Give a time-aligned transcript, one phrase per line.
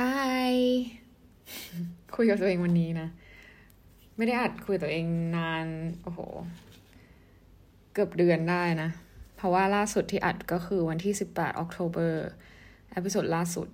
[0.00, 0.54] Hi
[2.14, 3.08] คุยกับตัวเองวันนี้นะ
[4.16, 5.06] ไม่ได้อัดคุยกับตัวเอง
[5.36, 5.66] นาน
[6.02, 6.20] โอ้โห
[7.92, 8.90] เกือบเดือนได้นะ
[9.36, 13.68] เพราะว่าล่าสุดที่อัดก็คือวันที่ 18 October episode ล่าสุด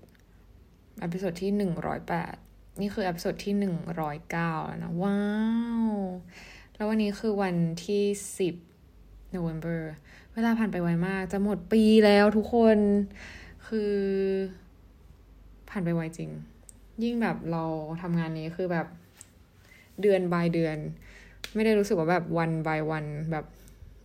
[1.02, 1.50] episode ที่
[2.16, 3.55] 108 นี่คือ episode ที่
[3.96, 5.93] 109 แล้วนะ wow
[6.75, 8.05] แล้ววันนี้คือวันที่
[8.69, 9.80] 10 November
[10.32, 12.79] เวลาผ่านไปไวมาก จะหมดปีแล้วทุกคน
[13.66, 13.95] คือ
[15.71, 16.30] ผ่านไปไวจริง
[17.03, 17.64] ยิ่งแบบเรา
[18.03, 18.86] ทำงานนี้คือแบบ
[20.00, 20.76] เดือน by เดือน
[21.54, 23.45] ไม่ได้รู้สึกว่าแบบวัน by วันแบบ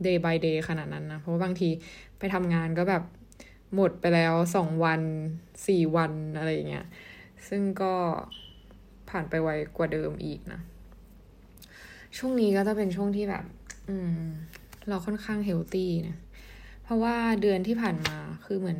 [0.05, 1.70] day by day ขนาดนั้นนะ เพราะว่าบางที
[2.20, 3.04] ไปทำงานก็แบบ
[3.76, 5.02] หมดไปแล้วสองวัน
[5.68, 6.85] สี่วันอะไรอย่างเงี้ย
[7.48, 7.93] ซึ่งก็
[9.09, 10.59] ผ่านไปไวกว่าเดิมอีกนะ
[12.18, 13.45] ช่วงนี้ก็จะเป็นช่วงที่แบบ
[13.90, 14.23] อืม
[14.90, 16.18] เราค่อนข้าง healthy นะ
[16.84, 18.80] เพราะว่าเดือนที่ผ่านมาคือเหมือน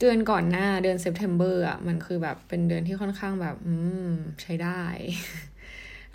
[0.00, 3.74] เดือนก่อนหน้าเดือน September อะมันคือแบบเป็นเดือนที่ค่อนข้างแบบ อื
[4.08, 4.10] ม
[4.42, 4.82] ใช้ได้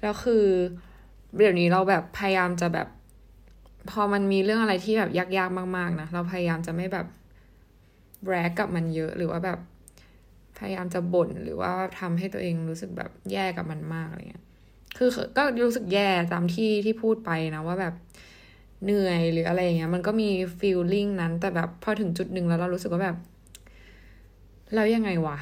[0.01, 0.45] แล้วคือ
[1.37, 2.87] เดี๋ยวนี้เราแบบพยายามจะแบบ
[3.91, 7.07] พอมันมีเรื่องอะไรที่แบบยากๆมาก ๆ นะ เราพยายามจะไม่แบบ
[8.27, 9.59] react กับมันเยอะหรือว่าแบบ
[10.57, 14.43] พยายามจะบ่นหรือว่าทำให้ตัวเองรู้สึกแบบแย่กับมันมากอะไรเงี้ย
[14.97, 17.93] คือก็รู้สึกแย่ตามที่ที่พูดไปนะว่าแบบ
[18.83, 23.17] เหนื่อยหรืออะไรเงี้ย มันก็มีฟีลลิ่งนั้นแต่แบบพอถึงจุดหนึ่งแล้วเรารู้สึกว่าแบบ
[24.75, 25.37] แล้วยังไงวะ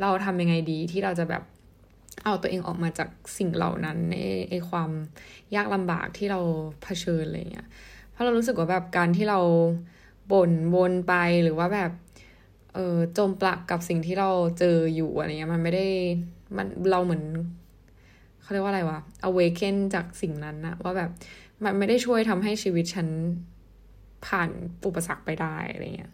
[0.00, 1.42] เราทำยังไงดีที่เราจะแบบ
[2.24, 4.16] เอาตัวเองออกมาจากสิ่งเหล่านั้นใน
[4.48, 4.90] ไอความ
[5.54, 6.40] ยากลำบากที่เรา
[6.82, 7.66] เผชิญอะไรเงี้ย
[8.10, 9.40] เพราะเรารู้สึกว่าแบบการที่เรา
[10.32, 11.14] บ่นวนไป
[11.44, 11.90] หรือว่าแบบ
[12.74, 15.86] เออจมปลักกับสิ่งที่เราเจออยู่อะไรเงี้ยมันไม่ได้
[16.56, 17.22] มันเราเหมือน
[18.42, 18.98] เขาเรียกว่าอะไรวะ
[19.28, 21.10] awaken จากสิ่งนั้นนะว่าแบบ
[21.64, 23.08] มันไม่ได้ช่วยทำให้ชีวิตฉัน
[24.26, 24.50] ผ่าน
[24.86, 26.12] อุปสรรคไปได้อะไรเงี้ย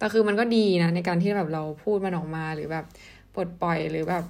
[0.00, 2.84] แต่คือมันก็ดีนะในการที่แบบเราพูดมันออกมาหรือแบบ
[3.34, 4.24] ปลดปล่อยหรือแบบ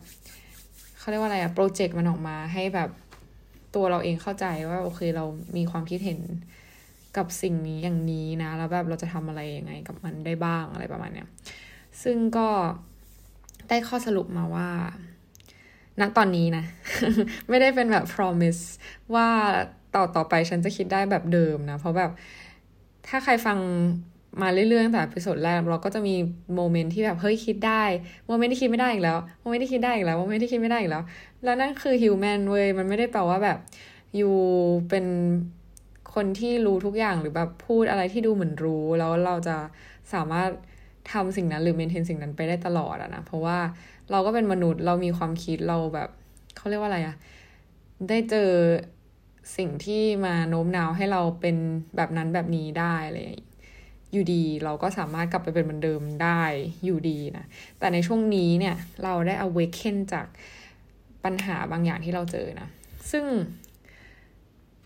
[0.98, 2.90] เขาเรียกว่าอะไรอะโปรเจกต์มันออกมาให้แบบ
[3.74, 5.24] ตัวเราเองเข้าใจว่าโอเคเรา
[5.56, 6.20] มีความคิดเห็น
[7.16, 11.28] กับสิ่งนี้อย่างนี้นะ แล้วแบบเราจะทำอะไรยังไงกับมันได้บ้างอะไรประมาณเนี้ย
[12.02, 12.48] ซึ่งก็
[13.68, 14.68] ได้ข้อสรุปมาว่า
[16.00, 16.64] ณตอนนี้นะ
[17.48, 18.62] ไม่ได้เป็นแบบ promise
[19.14, 19.28] ว่า
[19.94, 22.10] ต่อต่อไปฉันจะคิดได้แบบเดิมนะ เพราะแบบ
[23.08, 23.58] ถ้าใครฟัง
[24.42, 26.14] มาเรื่อยๆตั้งแต่ episode แรกเราก็จะมี
[26.54, 27.82] moment ที่แบบเฮ้ยคิดได้
[28.26, 31.02] moment ที่คิดไม่ได้อีกแล้ว moment ที่คิดได้อีกแล้ว moment ที่คิดไม่ได้อีกแล้ว
[31.44, 33.58] แล้วนั่นคือ human เว้ยมันไม่ได้แปลว่าแบบ
[34.16, 34.36] you
[34.88, 35.06] เป็น
[36.14, 39.56] คนที่รู้ทุกอย่างหรือแบบพูดอะไรที่ดูเหมือนรู้ แล้วเราจะ
[40.12, 40.50] สามารถ
[41.12, 43.58] ทำสิ่งนั้นหรือเมนเทนสิ่งนั้นไปได้ตลอดอะนะเพราะว่า
[44.10, 46.08] เราก็เป็นมนุษย์เรามีความคิดเราแบบ
[46.56, 47.16] เขาเรียกว่าอะไรอะ
[48.08, 48.50] ได้เจอ
[49.56, 51.56] สิ่งที่มาโน้มน้าวให้เราเป็น
[51.96, 53.49] แบบนั้นแบบนี้ได้อะไรอยู่
[54.12, 56.42] อยู่ดีเราก็สามารถกลับไปเป็นเหมือนเดิมได้
[56.84, 57.44] อยู่ดีนะ
[57.78, 60.26] แต่ในช่วงนี้เนี่ยเราได้ awaken จาก
[61.24, 62.68] ปัญหาบางอย่างที่เราเจอนะ
[63.10, 63.24] ซึ่ง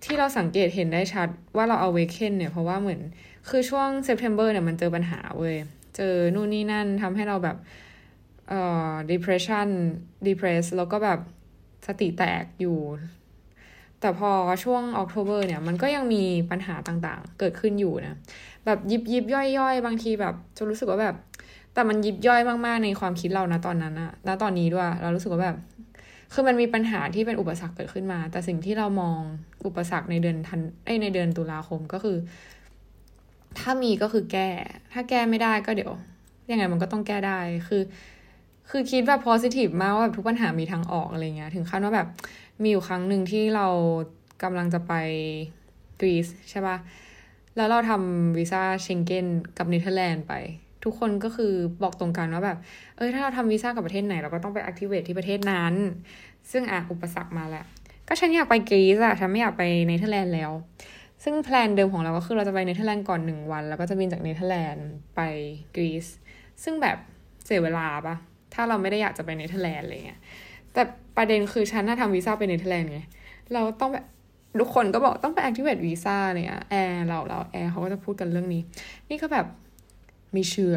[0.04, 3.00] ที่เราสังเกตเห็นได้ชัดว่าเรา awaken เนี่ยเพราะว่าเหมือน
[3.48, 5.56] คือช่วง September เนี่ยมันเจอปัญหาเว้ย
[5.96, 7.56] เจอนู่นนี่นั่นทำให้เราแบบ
[8.48, 8.60] เอ่
[8.90, 9.68] อ depression
[10.26, 11.20] depress แล้วก็แบบ
[11.86, 12.78] สติแตกอยู่
[14.00, 14.30] แต่พอ
[14.64, 18.16] ช่วง October เนี่ยมันก็ยังมีปัญหาต่างๆ เกิดขึ้นอยู่นะ
[18.66, 21.16] แบบยิบยิบย่อยย่อยบางทีแบบจะรู้สึกว่าแบบ
[21.74, 25.56] แต่มันยิบย่อยมากๆในความคิดเรานะตอนนั้นอะณตอนนี้ด้วย เรารู้สึกว่าแบบ
[26.32, 29.20] คือมันมีปัญหาที่เป็นอุปสรรคเกิดขึ้นมา แต่สิ่งที่เรามอง
[29.66, 30.60] อุปสรรคในเดือนทัน
[31.02, 32.16] ในเดือนตุลาคมก็คือ
[33.58, 34.48] ถ้ามีก็คือแก้
[34.92, 35.92] ถ้าแก้ไม่ได้ก็เดี๋ยว
[36.50, 37.38] ยังไงมันก็ต้องแก้ได้
[37.68, 37.82] คือ
[38.70, 42.08] คือคิดแบบ positive มากว่าแบบทุกปัญหามีทางออกอะไรเงี้ย ถึงขั้นว่าแบบ
[42.62, 43.66] มีอยู่ครั้งหนึ่งที่เรา
[44.42, 44.92] กำลังจะไป
[46.00, 46.76] กรีซใช่ปะ
[47.56, 49.26] แล้วเราทำวีซ่าเชงเก้น
[49.58, 50.34] กับเนเธอร์แลนด์ไป
[50.84, 52.58] ทุกคนก็คือบอกตรงกันว่าแบบ
[52.96, 55.74] เออถ้าเราทำวีซ่ากับประเทศไหน เราก็ต้องไป activate ที่ประเทศนั้น
[56.50, 57.64] ซึ่งอะอุปสรรคมาแล้ว
[58.08, 60.50] ก็ฉันอยากไปกรีซอะฉันไม่อยากไปเนเธอร์แลนด์แล้ว
[61.24, 65.20] ซึ่ง plan เดิมของเราก็คือเราจะไปเนเธอร์แลนด์ก่อนหนึ่งวัน แล้วก็จะบินจากเนเธอร์แลนด์ไป
[65.74, 66.06] กรีซ
[66.62, 66.96] ซึ่งแบบ
[67.44, 68.16] เสียเวลาปะ
[68.54, 70.20] ถ้าเราไม่ได้อยากจะไปเนเธอร์แลนด์อะไรเงี้ย
[70.72, 70.82] แต่
[71.16, 73.00] ประเด็นคือฉันน่าทำวีซ่าไปเนเธอร์แลนด์ไง
[73.52, 74.04] เราต้องแบบ
[74.60, 78.62] ทุกคนก็บอกต้องไป activate วีซ่าเนี่ยแอร์เราเราแอร์เขาก็จะพูดกันเรื่องนี้
[79.10, 79.46] นี่ก็แบบ
[80.32, 80.76] ไม่เชื่อ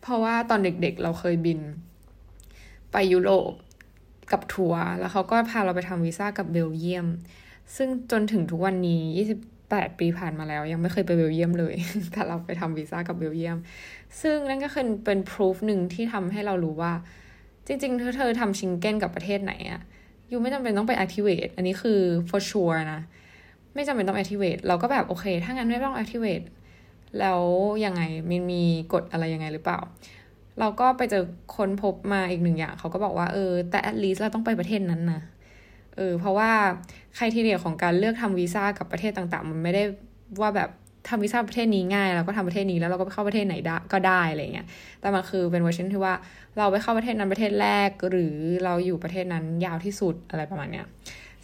[0.00, 1.60] เพราะว่าตอนเด็กๆเราเคยบิน
[2.92, 3.52] ไปยุโรป
[4.32, 7.06] กับทัวร์แล้วเขาก็พาเราไปทำวีซ่ากับเบลเยียม
[7.76, 9.02] ซึ่งจนถึงทุกวันนี้
[9.50, 11.74] 28ปีผ่านมาแล้ว ยังไม่เคยไปเบลเยียมเลย
[12.12, 13.58] แต่เราไปทำวีซ่ากับเบลเยียม
[14.20, 16.92] ซึ่งนั่นก็คือเป็นพิสูจหนึ่งที่ทำให้เรารู้ว่า
[17.66, 19.82] จริงๆถ้าเธอทำชิงเก้นกับประเทศไหนอะ
[20.30, 23.00] ยูไม่จำเป็นต้องไป activate อันนี้คือ for sure นะ
[23.74, 26.44] ไม่จำเป็นต้อง activate เราก็แบบโอเค ถ้างั้นไม่ต้อง activate
[27.18, 27.40] แล้ว
[27.84, 28.62] ยังไงมันมี
[28.92, 29.78] กฎอะไรยังไงหรือเปล่า
[30.60, 31.24] เราก็ไปเจอ
[31.56, 35.20] คนพบมาอีกหนึ่งอย่าง เขาก็บอกว่าเออแต่ at least เราต้องไปประเทศนั้นนะ
[35.96, 36.50] เออเพราะว่า
[37.16, 39.82] ใครทีเดียของการเลือกทำวีซ่ากับประเทศต่างๆ มันไม่ได้
[40.40, 40.70] ว่าแบบ
[41.08, 44.66] ทำวีซ่าประเทศนี้ง่ายเราก็ทำประเทศนี้แล้วเราก็ไปเข้าประเทศไหนได้ก็ได้อะไรเงี้ย
[45.00, 46.14] แต่มันคือเป็นเวอร์ชันที่ว่า
[46.58, 50.86] เราไปเข้าประเทศนั้นประเทศแรก หรือเราอยู่ประเทศนั้นยาวที่สุดอะไรประมาณเนี้ย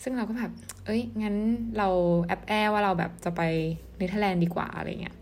[0.03, 0.53] ซึ่งเราก็แบบ
[0.87, 1.37] เอ้ย งั้น
[1.79, 1.89] เรา
[2.27, 3.43] แอบแอ๊บว่าเราแบบจะไป
[3.99, 5.17] เนเธอร์แลนด์ดีกว่าอะไรเงี้ย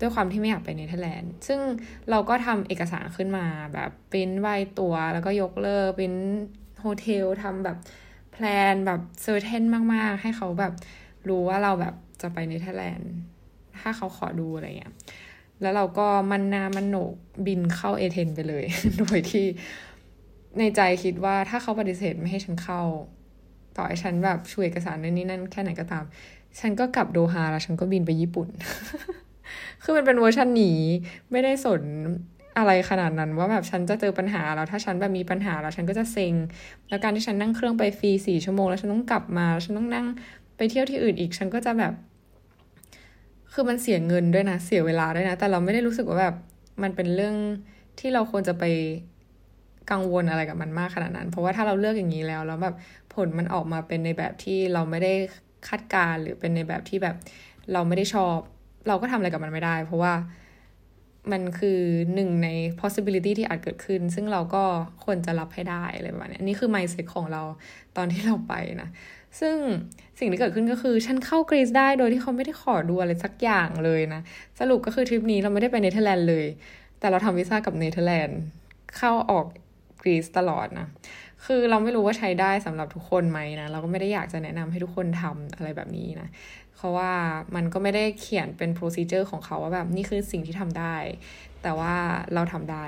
[0.00, 1.60] ด้วยความที่ไม่อยากไปเนเธอร์แลนด์ ซึ่ง
[2.10, 4.48] เราก็ทำเอกสารขึ้นมาแบบเป็นใบ
[4.78, 6.12] ตั๋วแล้วก็ยกเลิกเป็น
[6.80, 7.76] hotel ทำแบบ
[8.32, 9.62] plan แบบ certain
[9.94, 10.72] มากๆ ให้เขาแบบ
[11.28, 13.12] รู้ว่าเราแบบจะไปเนเธอร์แลนด์
[13.80, 14.92] ถ้าเขาขอดูอะไรเงี้ย
[15.60, 17.14] แล้วเราก็มั่นหน้ามั่นโหนก
[17.46, 18.64] บินเข้าเอเธนส์ไปเลย
[18.98, 19.46] โดยที่
[20.58, 22.82] ในใจคิดว่าถ้าเขาปฏิเสธไม่ให้ฉันเข้า
[23.76, 26.04] ต่อให้ฉันแบบช่วยเอกสารนั่นนี่นั่นแค่ไหนก็ตาม
[26.60, 28.48] ฉันก็กลับโดฮาแล้วฉันก็บินไปญี่ปุ่น
[29.82, 30.72] คือมันเป็นเวอร์ชันหนี
[31.30, 31.82] ไม่ได้สน
[32.58, 36.34] อะไรขนาดนั้นว่าแบบฉันจะเจอปัญหาแล้วถ้าฉันแบบมีปัญหาแล้วฉันก็จะเซ็ง
[36.88, 40.06] แล้วการที่ฉันนั่งเครื่องไปฟรีสี่ชั่วโมงแล้วฉันต้องกลับมาฉันต้องนั่ง
[40.56, 41.92] ไปเที่ยวที่อื่นอีก ฉันก็จะแบบ
[43.60, 46.34] คือมันเสียเงินด้วยนะ เสียเวลาด้วยนะ แต่เราไม่ได้รู้สึกว่าแบบ
[46.82, 47.34] มันเป็นเรื่อง
[48.00, 48.64] ที่เราควรจะไป
[49.90, 52.74] กังวลอะไรกับมันมากขนาดนั้น เพราะว่าถ้าเราเลือกอย่างนี้แล้วแล้วแบบ
[53.14, 55.12] ผลมันออกมาเป็นในแบบที่เราไม่ได้
[55.68, 57.16] คาดการหรือเป็นในแบบที่แบบ
[57.72, 58.36] เราไม่ได้ชอบ
[58.88, 60.14] เราก็ทำอะไรกับมันไม่ได้ เพราะว่า
[61.32, 61.80] มันคือ
[62.14, 62.48] หนึ่งใน
[62.80, 64.64] possibility ที่อาจเกิดขึ้น ซึ่งเราก็
[65.04, 67.42] ควรจะรับให้ได้อะไรประมาณนี้นนี้คือ mindset ของเรา
[67.96, 68.88] ตอนที่เราไปนะ
[69.40, 69.56] ซึ่ง
[70.18, 74.20] สิ่งที่เกิดขึ้นก็คือ ฉันเข้ากรีซได้โดยที่เขาไม่ได้ขอดูอะไรสักอย่างเลยนะ
[74.60, 76.46] สรุปก็คือทริปนี้เราไม่ได้ไปเนเธอร์แลนด์เลย
[77.00, 78.38] แต่เราทำวีซ่ากับเนเธอร์แลนด์
[78.96, 79.46] เข้าออก
[80.02, 80.86] กรีซตลอดนะ
[81.46, 86.28] คือเราไม่รู้ว่าใช้ได้สำหรับทุกคนไหมนะ เราก็ไม่ได้อยากจะแนะนำให้ทุกคนทำอะไรแบบนี้นะ
[86.76, 87.12] เพราะว่า
[87.54, 90.96] มันก็ไม่ได้เขียนเป็น procedure ของเขาว่าแบบนี่คือสิ่งที่ทำได้
[91.62, 91.94] แต่ว่า
[92.34, 92.84] เราทำได้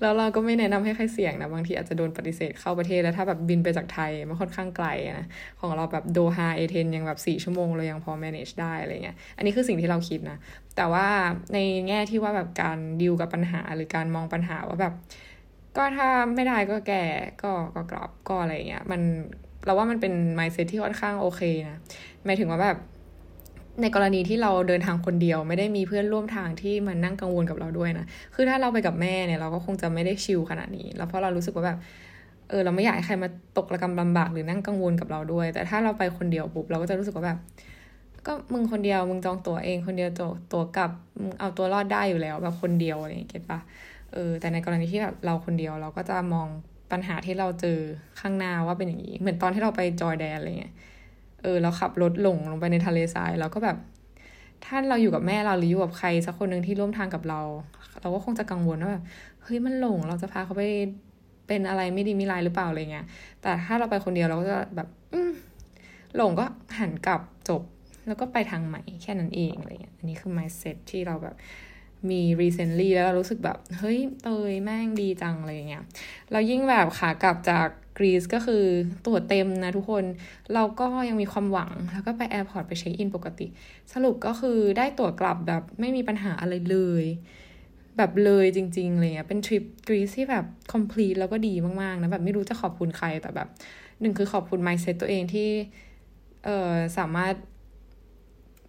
[0.00, 4.88] แล้วเราก็ไม่แนะนำให้ใครเสี่ยงนะ บางทีอาจจะโดนปฏิเสธเข้าประเทศแล้วถ้าแบบบินไปจากไทยมันค่อนข้างไกล
[5.18, 5.26] นะ
[5.60, 10.38] ของเราแบบโดฮาเอเธนยังแบบสี่ชั่วโมงเรายังพอ manage ได้อะไรเงี้ย อันนี้คือสิ่งที่เราคิดนะ
[10.76, 11.06] แต่ว่า
[11.54, 11.58] ใน
[11.88, 14.94] แง่ที่ว่าแบบการดิวกับปัญหาหรือการมองปัญหาว่าแบบ
[15.76, 17.04] ก็ถ้าไม่ได้ก็แก่
[17.42, 19.00] ก็ก็กลับก็อะไรเงี้ย มัน
[19.64, 21.78] เราว่ามันเป็น mindset ที่ค่อนข้างโอเคนะ
[22.24, 22.78] หมายถึงว่าแบบ
[23.80, 31.78] ในกรณีที่เราเดินทางคนเดียว ไม่ได้มีเพื่อนร่วมทางที่มันนั่งกังวลกับเราด้วยนะคือถ้าเราไปกับแม่เนี่ยเราก็คงจะไม่ได้ชิลขนาดนี้ แล้วเพราะเรารู้สึกว่าแบบ
[32.48, 33.28] เออเราไม่อยากให้ใครมา
[33.58, 37.38] ตกระกำลำบากหรือนั่งกังวลกับเราด้วย แต่ถ้าเราไปคนเดียวปุ๊บเราก็จะรู้สึกว่าแบบ
[38.26, 40.90] ก็มึงคนเดียวมึงจองตั๋วเองคนเดียวตัวตัวกลับ
[41.20, 43.60] มึงเอาตัวรอดได้อยู่แล้วแบบคนเดียวอะไรอย่างเงี้ยเก็ตปะ
[44.12, 46.48] เออแต่ในกรณีที่แบบเราคนเดียวเราก็จะมอง
[46.92, 47.78] ปัญหาที่เราเจอ
[48.20, 50.74] ข้างหน้าว่าเป็นอย่างนี้เหมือนตอนที่เราไปจอยแดนอะไรเงี้ย
[51.42, 53.76] เออเราขับรถหลงลงไปในทะเลทรายเราก็แบบ
[54.64, 57.40] ถ้าเราอยู่กับแม่เราหรืออยู่กับใครสักคนหนึ่งที่ร่วมทางกับเรา
[58.00, 59.04] เราก็คงจะกังวลว่าแบบ
[59.42, 60.62] เฮ้ยมันหลงเราจะพาเขาไป
[61.46, 63.06] เป็นอะไรไม่ดีไม่ร้ายหรือเปล่าอะไรเงี้ย
[63.42, 65.20] แต่ถ้าเราไปคนเดียวเราก็จะแบบอื
[66.16, 66.44] หลงก็
[66.78, 67.62] หันกลับจบ
[68.06, 71.36] แล้วก็ไปทางใหม่แค่นั้นเองอะไรเงี้ยอันนี้คือ mindset ที่เราแบบ
[72.10, 75.82] มี recently แล้วเรารู้สึกแบบ เฮ้ยเตยแม่งดีจังอะไรเงี้ย
[76.32, 77.68] เรายิ่งแบบขากลับจาก
[77.98, 78.64] กรีซก็คือ
[79.06, 80.04] ตั๋วเต็มนะทุกคน
[80.54, 83.46] เราก็ยังมีความหวัง แล้วก็ไป airport ไปเช็คอินปกติ
[83.92, 87.04] สรุปก็คือได้ตั๋วกลับแบบไม่มีปัญหาอะไรเลย
[87.96, 93.48] แบบเลยจริงๆเลยอะเป็นทริปกรีซที่แบบ complete แล้วก็ดีมากๆนะแบบไม่รู้จะขอบคุณใครแต่แบบ
[94.00, 95.48] หนึ่งคือขอบคุณ mindset ตัวเองที่
[96.44, 97.34] เออสามารถ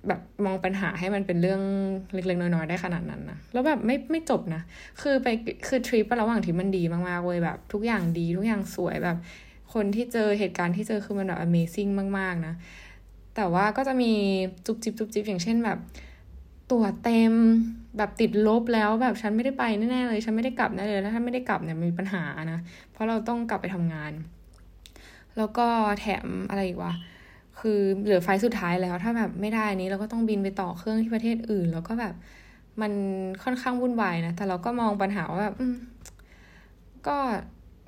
[0.07, 1.62] แบบมองปัญหาให้มันเป็นเรื่อง
[2.13, 4.62] เล็กๆน้อยๆได้ขนาดนั้นนะแล้วแบบไม่ไม่จบนะ
[5.01, 5.27] คือไป
[5.67, 9.17] คือทริประหว่างที่มันดีมากๆเลยแบบ ทุกอย่างดีทุกอย่างสวยแบบ
[9.74, 12.53] คนที่เจอเหตุการณ์ที่เจอคือมันแบบ amazing มากๆนะ
[13.36, 14.12] แต่ว่าก็จะมี
[14.65, 15.79] จุบจิบจุบจิบอย่างเช่นแบบ
[16.72, 17.33] ตัวเต็ม
[17.98, 22.60] แบบติดลบแล้วแบบฉันไม่ได้ไปแน่ๆเลย ฉันไม่ได้กลับแน่เลยแล้วถ้าไม่ได้กลับเนี่ยมีปัญหานะ
[22.91, 24.12] เพราะเราต้องกลับไปทำงาน
[25.38, 25.67] แล้วก็
[26.00, 26.93] แถมอะไรอีกวะ
[27.60, 32.13] คือเหลือไฟสุดท้ายแล้ว ถ้าแบบไม่ได้นี้เราก็ต้องบินไปต่อเครื่องที่ประเทศอื่น แล้วก็แบบ
[32.81, 32.91] มัน
[33.43, 35.55] ค่อนข้างวุ่นวายนะ แต่เราก็มองปัญหาว่าแบบ
[37.07, 37.17] ก็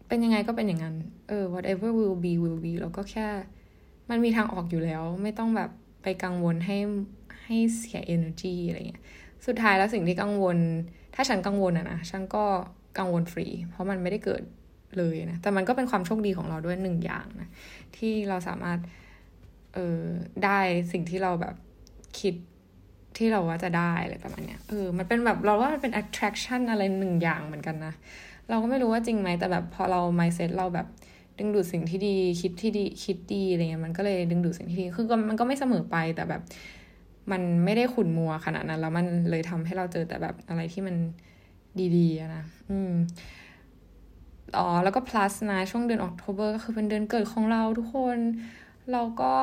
[0.07, 0.95] เป็นยังไงก็เป็นอย่างนั้น
[1.27, 3.27] เออ whatever will be will be เราก็แค่
[4.09, 5.69] มันมีทางออกอยู่แล้ว ไม่ต้องแบบ
[6.03, 6.77] ไปกังวลให้
[7.43, 9.01] ให้เสีย energy อะไรเงี้ย
[9.45, 10.57] สุดท้ายแล้วสิ่งที่กังวล
[11.15, 12.45] ถ้าฉันกังวลอะนะ ฉันก็
[12.97, 14.41] กังวลฟรี เพราะมันไม่ได้เกิด
[14.97, 17.49] เลยนะ แต่มันก็เป็นความโชคดีของเราด้วยหนึ่งอย่างนะ
[17.97, 18.79] ที่เราสามารถ
[19.75, 20.01] เออ
[20.43, 20.59] ได้
[20.91, 21.55] สิ่งที่เราแบบ
[22.19, 22.35] คิด
[23.17, 27.93] ที่เราว่าจะได้อะไรประมาณเนี้ยเออมันเป็นแบบเราว่ามันเป็น attraction อะไรหนึ่งอย่างเหมือนกันนะ
[28.49, 30.87] เราก็ไม่รู้ว่าจริงไหมแต่แบบพอเรา mindset เราแบบ
[31.37, 36.41] ดึงดูดสิ่งที่ดีคิดที่ดีคิดดีอะไรเงี้ยมันก็เลยดึงดูดสิ่งที่ดีคือมันก็ไม่เสมอไปแต่แบบ
[37.31, 40.95] มันไม่ได้ขุนมัวขนาดนั้นแล้วมันเลยทำให้เราเจอแต่แบบอะไรที่มัน
[41.97, 42.91] ดีๆนะอืม
[44.57, 48.17] อ๋อแล้วก็ plus นะช่วงเดือนออกโทเบอร์ก็คือเป็นเดือนเกิดของเราทุกคน
[48.91, 49.33] เราก็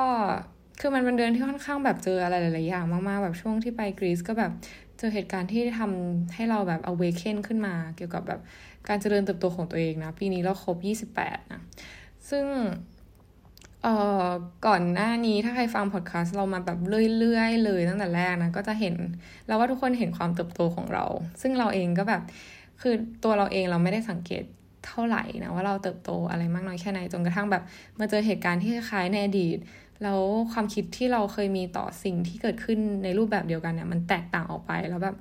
[0.81, 4.53] คือมันเป็นเดือนที่ค่อนข้างแบบเจออะไรหลาย ๆ อย่างมาก ๆ แบบช่วงที่ไปกรีซก็แบบ
[4.99, 8.41] เจอเหตุการณ์ที่ทำให้เราแบบ awaken ขึ้นมา เกี่ยวกับแบบ
[8.89, 10.77] การเจริญเติบโตของตัวเองนะ ปีนี้เราครบ
[11.19, 11.61] 28 นะ
[12.31, 12.45] ซึ่ง
[13.83, 13.95] เอ่
[14.27, 14.29] อ
[14.67, 16.79] ก่อนหน้านี้ถ้าใครฟังพอดแคสต์เรามาแบบ
[17.19, 18.95] เรื่อย ๆ เลยตั้งแต่แรกนะ ก็จะเห็น
[19.47, 21.05] เราว่าทุกคนเห็นความเติบโตของเรา
[21.41, 22.23] ซึ่งเราเองก็แบบ
[22.81, 22.95] คือ
[23.25, 24.45] ตัวเราเองเราไม่ได้สังเกต
[24.87, 27.63] เท่าไหร่นะว่าเราเติบโตอะไรมากน้อยแค่ไหนจนกระทั่งแบบ
[27.99, 29.59] มาเจอเหตุการณ์ที่คล้ายในอดีต
[30.03, 30.21] แล้ว
[30.53, 35.17] ความคิดที่เราเคยมีต่อสิ่งที่เกิดขึ้นในรูปแบบเดียวกันเนี่ยมันแตกต่างออกไปแล้วแบบ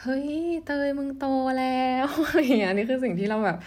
[0.00, 0.28] เฮ้ย
[0.66, 1.26] เตยมึงโต
[1.58, 2.06] แล้ว
[2.44, 3.58] อย่างเงี้ยนี่คือสิ่งที่เราแบบ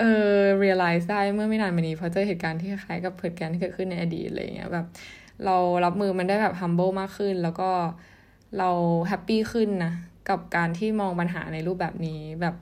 [0.00, 0.04] เอ
[0.34, 4.86] อ realize ได้เมื่อไม่นานมานี้เพราะเจอเหตุการณ์ที่คล้ายกับเหตุการณ์ที่เกิดขึ้นในอดีตอะไรเงี้ยแบบ
[5.44, 7.70] เรารับมือมันได้แบบ humble มากขึ้น แล้วก็
[8.58, 8.70] เรา
[9.08, 9.92] แฮปปี้ขึ้นนะ
[10.28, 12.54] กับการที่มองปัญหาในรูปแบบนี้แบบ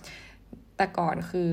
[0.77, 1.53] แต่ก่อนคือ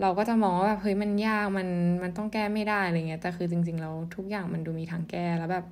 [0.00, 1.68] เราก็จะมองว่าแบบเฮ้ยมันยากมัน
[2.02, 5.64] มันต้องแก้ไม่ได้อะไรเงี้ยแต่คือจริงๆเราทุกอย่างมันดูมีทางแก้แล้วแบบ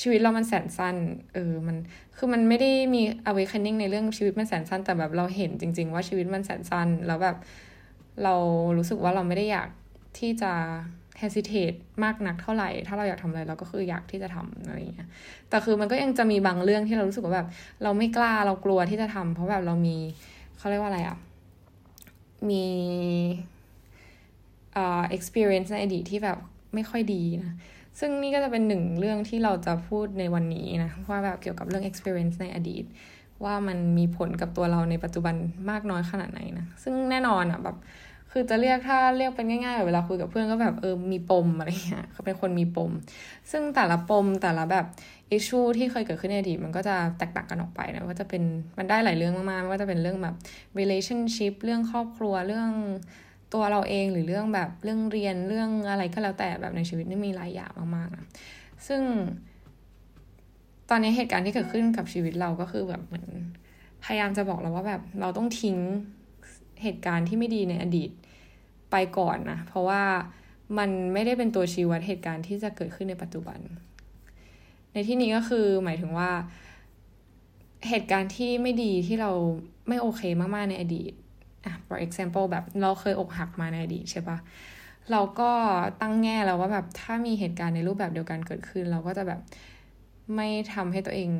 [0.00, 0.96] ชีวิตเรามันแสนสั้น
[1.34, 1.76] เออมัน
[2.16, 7.36] คือมันไม่ได้มี awakening ในเรื่องชีวิตมันแสนสั้น แต่แบบเราเห็นจริง ๆ ว่าชีวิตมันแสนสั้น แล้วแบบ
[8.24, 8.34] เรา
[8.78, 9.68] รู้สึกว่าเราไม่ได้อยาก
[10.18, 10.52] ที่จะ
[11.20, 15.08] hesitate มากนักเท่าไหร่ ถ้าเราอยากทำอะไรเราก็คืออยากที่จะทำอะไรเงี้ย
[15.48, 17.48] แต่คือมันก็ยังจะมีบางเรื่องที่เรารู้สึกว่าแบบ
[17.82, 19.96] เราไม่กล้าเรากลัวที่จะทำเพราะแบบเรามี
[20.58, 21.16] เขาเรียกว่าอะไรอะ่ะ
[22.50, 22.64] มี
[25.16, 26.38] experience ในอดีตที่แบบ
[26.74, 27.56] ไม่ค่อยดีนะ
[27.98, 32.84] ซึ่งนี่ก็จะเป็นหนึ่งเรื่องที่เราจะพูดในวันนี้นะว่าแบบเกี่ยวกับเรื่อง experience ในอดีต
[33.44, 35.34] ว่ามันมีผลกับตัวเราในปัจจุบัน
[35.70, 37.76] มากน้อยขนาดไหนนะซึ่งแน่นอนอะ่ะแบบ
[38.32, 42.92] คือจะเรียกถ้าเรียกเป็นง่ายๆแบบเวลาคุยกับเพื่อนก็แบบเออมีปมอะไรเงี้ยเขาเป็นคนมีปม
[43.50, 44.84] ซึ่งแต่ละปมแต่ละแบบ
[45.30, 48.42] อิชชูที่เคยเกิดขึ้นในอดีตมันก็จะแตกต่างกันออกไปนะว่าจะเป็น
[48.78, 50.34] มันได้หลายเรื่องมากๆไม่ว่าจะเป็นเรื่องแบบ
[50.78, 52.70] relationship เรื่องครอบครัวเรื่อง
[53.54, 58.24] ตัวเราเองหรือเรื่องแบบเรื่องเรียนเรื่องอะไรก็แล้วแต่แบบในชีวิตนี่มีหลายอย่างมากๆนะ
[58.86, 59.02] ซึ่ง
[60.90, 63.28] ตอนนี้เหตุการณ์ที่เกิดขึ้นกับชีวิตเราก็คือแบบเหมือน
[64.04, 65.76] พยายามจะบอกเราว่าแบบเราต้องทิ้ง
[66.82, 68.10] เหตุการณ์ที่ไม่ดีในอดีต
[68.90, 70.02] ไปก่อนนะเพราะว่า
[70.78, 73.58] มันไม่ได้เป็นตัวชี้วัดเหตุการณ์ที่จะเกิดขึ้นในปัจจุบัน
[74.92, 76.30] ในที่นี้ก็คือหมายถึงว่า
[77.88, 79.32] เหตุการณ์ที่ไม่ดีที่เรา
[79.88, 81.12] ไม่โอเคมากๆในอดีต
[81.86, 84.38] for example แบบเราเคยอกหักมาในอดีตใช่ปะ
[85.12, 85.50] เราก็
[86.02, 89.40] ตั้งแง่แล้วว่าแบบถ้ามีเหตุการณ์ในรูปแบบเดียวกันเกิดขึ้น เราก็จะแบบ
[90.36, 91.30] ไม่ทำให้ตัวเอง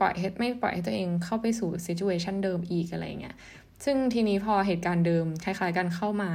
[0.00, 3.36] ปล่อยไม่ปล่อยให้ตัวเองเข้าไปสู่ situation เดิมอีกอะไรเงี้ย
[3.84, 6.30] ซึ่งทีนี้พอเหตุการณ์เดิมคล้าย ๆ กันเข้ามา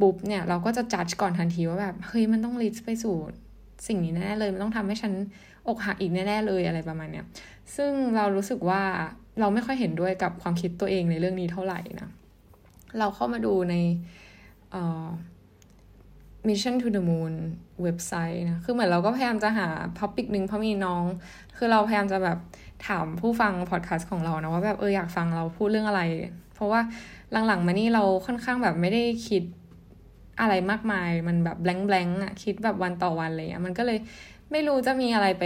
[0.00, 3.16] ปุ๊บเนี่ยเราก็จะจัดก่อนทันทีว่าแบบเฮ้ยมันต้องลิสไปสู่
[3.86, 5.12] สิ่งนี้แน่เลยมันต้องทำให้ฉัน
[5.68, 7.26] อกหักอีกแน่ๆเลยอะไรประมาณเนี้ย
[7.76, 8.82] ซึ่งเรารู้สึกว่า
[9.40, 12.08] เราไม่ค่อยเห็นด้วยกับความคิดตัวเองในเรื่องนี้เท่าไหร่นะ
[12.98, 13.74] เราเข้ามาดูใน
[16.48, 17.32] Mission to the Moon
[17.82, 19.68] เว็บไซต์นะ คือเหมือนเราก็พยายามจะหา
[19.98, 21.04] ท็อปิกหนึ่งเพราะมีน้อง
[21.56, 22.38] คือเราพยายามจะแบบ
[22.86, 26.02] ถามผู้ฟังพอดแคสต์ของเรานะว่าแบบเอออยากฟังเราพูดเรื่องอะไร
[26.54, 26.80] เพราะว่า
[27.46, 29.42] หลังๆมานี่เราค่อนข้างแบบไม่ได้คิด
[30.40, 33.98] อะไรมากมาย มันแบบ blank blank อะคิดแบบวันต่อวันเลยอะมันก็เลย
[34.50, 35.44] ไม่รู้จะมีอะไรไป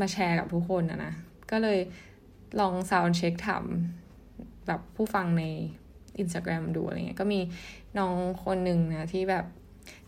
[0.00, 1.12] มาแชร์กับทุกคนอะนะ
[1.50, 1.78] ก็เลย
[2.60, 3.64] ลอง sound check ถาม
[4.66, 5.44] แบบผู้ฟังใน
[6.22, 7.40] Instagram ดูอะไรเงี้ยก็มี
[7.98, 8.14] น้อง
[8.44, 9.44] คนหนึ่งนะที่แบบ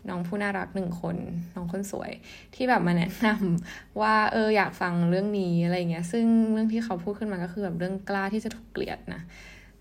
[0.09, 1.15] น้องผู้น่ารักหนึ่งคน
[1.55, 2.11] น้องคนสวย
[2.55, 9.21] ที่แบบมาแนะนำว่าเอออยากฟังเรื่องนี้อะไรเงี้ย ซึ่งเรื่องที่เขาพูดขึ้นมาก็คือแบบเรื่องกล้าที่จะถูกเกลียดนะ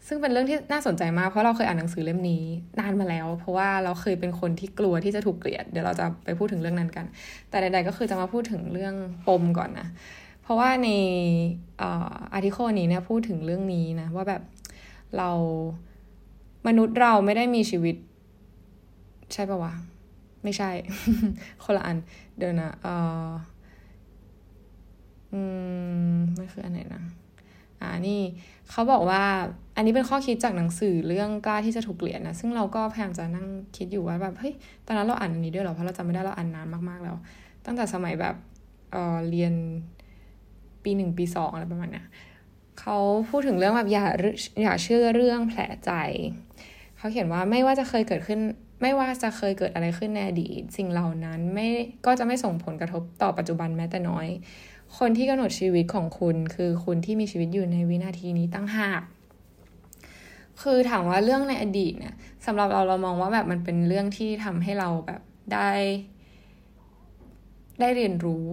[0.06, 2.44] ซึ่งเป็นเรื่องที่น่าสนใจมากเพราะเราเคยอ่านหนังสือเล่มนี้
[2.80, 7.06] นานมาแล้ว เพราะว่าเราเคยเป็นคนที่กลัวที่จะถูกเกลียด เดี๋ยวเราจะไปพูดถึงเรื่องนั้นกัน
[7.50, 8.94] แต่ใดๆก็คือจะมาพูดถึงเรื่อง
[9.28, 9.88] ปมก่อนนะ
[10.42, 10.88] เพราะว่าใน
[11.80, 14.42] อาร์ติโคลนี้เนี่ยพูดถึงเรื่องนี้นะ ว่าแบบ
[15.16, 15.30] เรา
[16.66, 17.96] มนุษย์เราไม่ได้มีชีวิต
[19.32, 19.72] ใช่ปะวะ
[20.44, 20.70] ไม่ใช่
[21.64, 21.96] คนละอัน
[22.38, 22.86] เดินนะเอ
[23.26, 23.30] อ
[25.32, 25.40] อื
[26.12, 27.02] มไม่คืออันไหนนะ
[27.80, 28.20] อ่านี่
[28.70, 29.22] เขาบอกว่า
[29.76, 33.46] อันนี้เป็นข้อคิดจากหนังสือเรื่องกล้าที่จะถูกเกลียดนะ ซึ่งเราก็พยายามจะนั่ง
[33.76, 34.54] คิดอยู่ว่าแบบเฮ้ย
[34.86, 37.16] ตอนนั้นเราอ่านอันนี้ด้วยเหรอเพราะเราจำไม่ได้เราอ่านนานมากๆแล้ว
[37.64, 38.34] ตั้งแต่สมัยแบบ
[38.92, 39.54] เออเรียน
[40.84, 42.04] ปีหนึ่งปีสองอะไรประมาณนี้
[42.80, 42.96] เขา
[43.30, 44.06] พูดถึงเรื่องแบบอย่า
[44.62, 45.90] อย่าเชื่อเรื่องแผลใจ
[46.96, 48.40] เขาเขียนว่าไม่ว่าจะเคยเกิดขึ้น
[48.82, 51.68] ไม่ว่าจะเคยเกิดอะไรขึ้นในอดีตสิ่งเหล่านั้นไม่
[52.06, 54.26] ก็จะไม่ส่งผลกระทบต่อปัจจุบันแม้แต่น้อย
[54.98, 59.02] คนที่กำหนดชีวิตของคุณคือคุณที่มีชีวิตอยู่ในวินาทีนี้ตั้งหาก
[60.62, 62.14] คือถามว่าเรื่องในอดีตเนี่ย
[62.46, 65.20] สำหรับเราเรามองว่าแบบมันเป็นเรื่องที่ทำให้เราแบบ
[65.52, 65.70] ได้
[67.80, 68.46] ได้เรียนรู้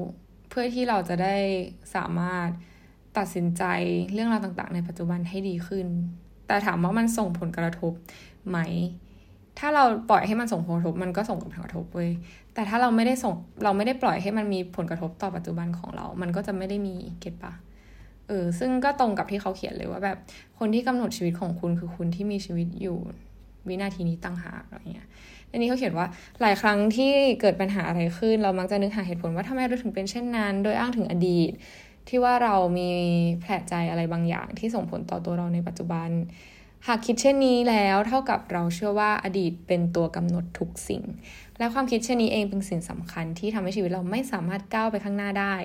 [0.50, 1.36] เพื่อที่เราจะได้
[1.96, 2.50] สามารถ
[3.18, 3.64] ตัดสินใจ
[4.14, 5.88] เรื่องราวต่างๆ ในปัจจุบันให้ดีขึ้น
[6.48, 7.94] แต่ถามว่ามันส่งผลกระทบ
[8.50, 8.58] ไหม
[9.60, 12.12] ถ้าเราปล่อยให้มันส่งผลกระทบ มันก็ส่งผลกระทบเว้ย
[12.54, 17.54] แต่ถ้าเราไม่ได้ส่ง เราไม่ได้ปล่อยให้มันมีผลกระทบต่อปัจจุบันของเรา มันก็จะไม่ได้มี เก็ตปะ
[18.28, 20.18] เออ ซึ่งก็ตรงกับที่เขาเขียนเลยว่าแบบ
[20.60, 22.98] คนที่กำหนดชีวิตของคุณคือคุณที่มีชีวิตอยู่
[23.68, 25.08] วินาทีนี้ตั้งหากอะไรเงี้ย
[25.52, 26.08] อันนี้เขาเขียนว่า
[26.42, 27.12] หลายครั้งที่
[27.42, 31.52] เกิดปัญหาอะไรขึ้น เรามักจะนึกหาเหตุผลว่าทำไมเราถึงเป็นเช่นนั้น โดยอ้างถึงอดีต
[32.08, 32.90] ที่ว่าเรามี
[33.42, 36.10] แผลใจอะไรบางอย่าง ที่ส่งผลต่อตัวเราในปัจจุบัน
[36.88, 41.04] หากคิดเช่นนี้แล้วเท่ากับเราเชื่อว่าอดีตเป็นตัวกำหนดทุกสิ่ง
[41.60, 45.56] และความคิดเช่นนี้เองเป็นสิ่งสำคัญที่ทำให้ชีวิตเราไม่สามารถก้าวไปข้างหน้าได้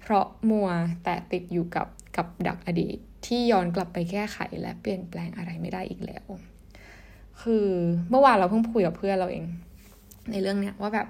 [0.00, 0.68] เพราะมัว
[1.04, 6.24] แต่ติดอยู่กับกับดักอดีต ที่ย้อนกลับไปแก้ไขและเปลี่ยนแปลงอะไรไม่ได้อีกแล้ว
[7.42, 7.66] คือ
[8.10, 9.44] เมื่อวานเราเพิ่งคุยกับเพื่อนเราเอง
[10.30, 11.08] ในเรื่องเนี้ยว่าแบบ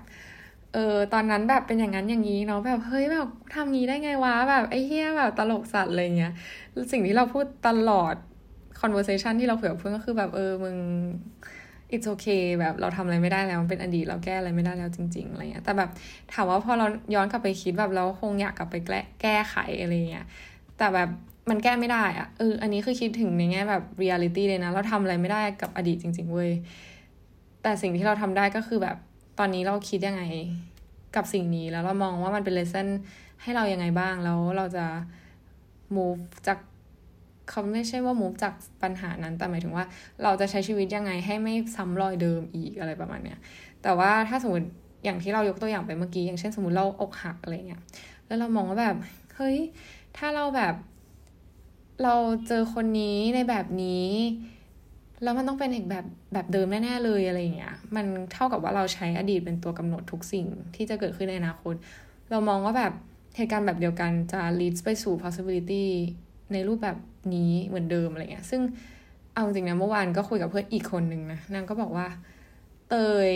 [0.75, 6.33] เออตอนนั้นแบบเป็นอย่างนั้นอย่างนี้เนาะแบบเฮ้ยแบบทำนี้ได้ไงวะแบบไอ้เฮี้ยแบบตลกสัตว์อะไรเงี้ย
[6.93, 8.15] สิ่งที่เราพูดตลอด
[8.81, 10.77] conversation ที่เราคุยกับเพื่อนก็คือแบบเออมึง
[11.95, 15.91] it's okay แบบเราทำอะไรไม่ได้แล้วมันเป็นอดีตเราแก้อะไรไม่ได้แล้วจริง ๆอะไรเงี้ยแต่แบบ
[16.33, 20.27] ถามว่าพอเราย้อนกลับไปคิดแบบเราคงอยากกลับไปแก้แก้ไขอะไรเงี้ย
[20.79, 21.09] แต่แบบ
[21.51, 26.51] มันแก้ไม่ได้อะเอออันนี้คือคิดถึงในแง่แบบ reality เลยนะ เราทำอะไรไม่ได้กับอดีตจริง ๆเว้ย
[27.63, 28.97] แต่สิ่งที่เราทำได้ก็คือแบบ
[29.39, 30.23] ตอนนี้เราคิดยังไง
[31.17, 32.87] กับสิ่งนี้แล้วเรามองว่ามันเป็นเลส s น
[33.43, 34.87] ให้เรายังไงบ้าง แล้วเราจะ
[35.97, 36.59] move จาก
[37.49, 39.85] เขาไม่ใช่ว่า move จากปัญหานั้น แต่หมายถึงว่า
[40.23, 43.39] เราจะใช้ชีวิตยังไงให้ไม่ซ้ำรอยเดิมอีกอะไรประมาณเนี้ย
[43.83, 44.67] แต่ว่าถ้าสมมติ
[45.05, 47.83] อย่างที่เรายกตัวอย่างไปเมื่อกี้ อย่างเช่นสมมติเราอกหักอะไรเงี้ย
[48.27, 48.97] แล้วเรามองว่าแบบ
[49.37, 49.57] เฮ้ย
[50.17, 50.75] ถ้าเราแบบ
[52.03, 52.15] เรา
[52.49, 54.09] เจอคนนี้ในแบบนี้
[55.23, 61.75] แล้วมันต้องเป็นอีกแบบแบบเดิมแน่ๆเลยอะไรเงี้ย มันเท่ากับว่าเราใช้อดีตเป็นตัวกำหนดทุกสิ่งที่จะเกิดขึ้นในอนาคต
[62.31, 62.93] เรามองว่าแบบ
[63.37, 65.87] เหตุการณ์แบบเดียวกันจะ lead ไปสู่ possibility
[66.53, 66.99] ในรูปแบบ
[67.35, 68.61] นี้เหมือนเดิมอะไรเงี้ย ซึ่ง
[69.35, 72.07] เอาจริงนะเมื่อวานก็คุยกับเพื่อนอีกคนนึงนะ นางก็บอกว่า
[72.91, 72.95] เต
[73.29, 73.31] ย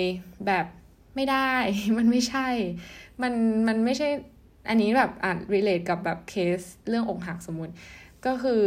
[0.46, 0.66] แบบ
[1.14, 1.52] ไม่ได้
[1.98, 2.48] มันไม่ใช่
[3.22, 3.32] มัน
[3.68, 4.08] มันไม่ใช่
[4.68, 7.72] อันนี้แบบอ่าน relate กับแบบเคสเรื่องอกหักสมมติ
[8.26, 8.62] ก็คือ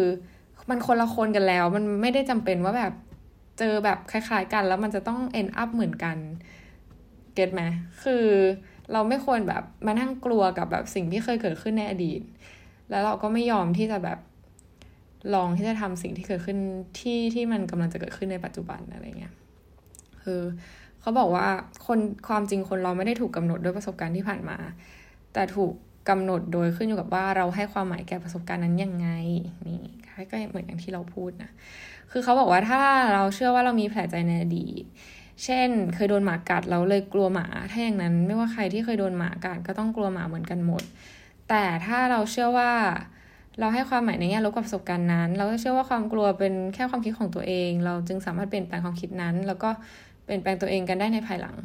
[0.70, 2.94] มันคนละคนกันแล้ว มันไม่ได้จำเป็นว่าแบบ
[3.60, 6.18] เจอแบบคล้าย ๆ กัน แล้วมันจะต้อง end up เหมือนกัน
[7.34, 7.64] เก็ตไหม
[8.04, 8.26] คือ
[8.94, 12.22] เราไม่ควรแบบมานั่งกลัวกับแบบสิ่งที่เคยเกิดขึ้นในอดีต
[12.90, 14.20] แล้วเราก็ไม่ยอมที่จะแบบ
[15.34, 16.58] ลองที่จะทำสิ่งที่เกิดขึ้น
[17.00, 19.34] ที่ที่มันกำลังจะเกิดขึ้นในปัจจุบันอะไรเงี้ย
[20.24, 20.42] คือ
[21.02, 21.48] เขาบอกว่า
[21.88, 24.58] คนความจริงคนเราไม่ได้ถูกกำหนดด้วยประสบการณ์ที่ผ่านมา
[25.34, 25.74] แต่ถูก
[26.10, 29.08] กำหนดโดยขึ้นอยู่กับว่าเราให้ความหมายแก่ประสบการณ์นั้นยังไง
[29.68, 29.82] นี่
[30.32, 31.52] ก็เหมือนอย่างที่เราพูดนะ
[32.12, 32.82] คือเขาบอกว่าถ้า
[33.14, 34.84] เราเชื่อว่าเรามีแผลใจในอดีต
[35.44, 40.84] เช่น เคยโดนหมากัดเราเลยกลัวหมา ถ้าอย่างนั้นไม่ว่าใครที่เคยโดนหมากัดก็ต้องกลัวหมาเหมือนกันหมด
[41.50, 42.72] แต่ถ้าเราเชื่อว่า
[43.60, 49.70] เราให้ความหมายในแง่ลบกับประสบการณ์นั้น เราก็เชื่อว่าความกลัวเป็นแค่ความคิดของตัวเอง เราจึงสามารถเปลี่ยนแปลงความคิดนั้น แล้วก็
[50.24, 51.56] เปลี่ยนแปลงตัวเองกันได้ในภายหลัง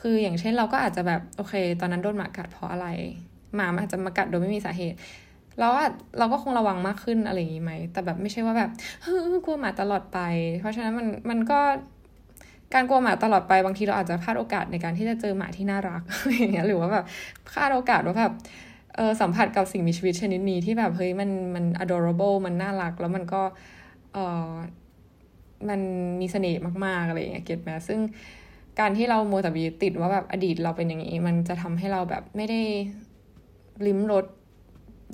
[0.00, 2.88] คืออย่างเช่นเราก็อาจจะแบบโอเค ตอนนั้นโดนหมากัดเพราะอะไร
[3.56, 4.98] หมามันอาจจะมากัดโดยไม่มีสาเหตุ
[5.58, 5.86] เราว่า
[6.18, 8.70] เราก็คงระวังมากขึ้นอะไรอย่างนี้ไหม แต่แบบไม่ใช่ว่าแบบ
[9.02, 10.18] เฮ้ยกลัวหมาตลอดไป
[10.60, 11.60] เพราะฉะนั้นมันมันก็
[12.74, 17.04] การกลัวหมาตลอดไปบางทีเราอาจจะพลาดโอกาสในการที่จะเจอหมาที่น่ารักอะไรอย่างเงี้ยหรือว่าแบบ
[17.48, 18.32] พลาดโอกาสว่าแบบ
[18.96, 23.42] เออสัมผัสกับสิ่งมีชีวิตชนิดนี้ที่แบบเฮ้ยมันมัน adorable มันน่ารัก แล้วมันก็
[24.12, 24.50] เออ
[25.68, 25.80] มัน
[26.20, 28.00] มีเสน่ห์มากๆอะไรอย่างเงี้ยเก็ตไหมซึ่ง
[28.80, 32.60] การที่เราโมตบีติดว่าแบบอดีตเราเป็นอย่างนี้ มันจะทำให้เราแบบไม่ได้
[33.86, 34.24] ลิ้มรส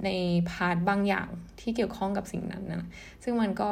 [0.04, 0.08] ใน
[0.50, 1.28] พาร์ทบางอย่าง
[1.60, 2.84] ที่เกี่ยวข้องกับสิ่งนั้นนะ
[3.24, 3.70] ซึ่งมันก็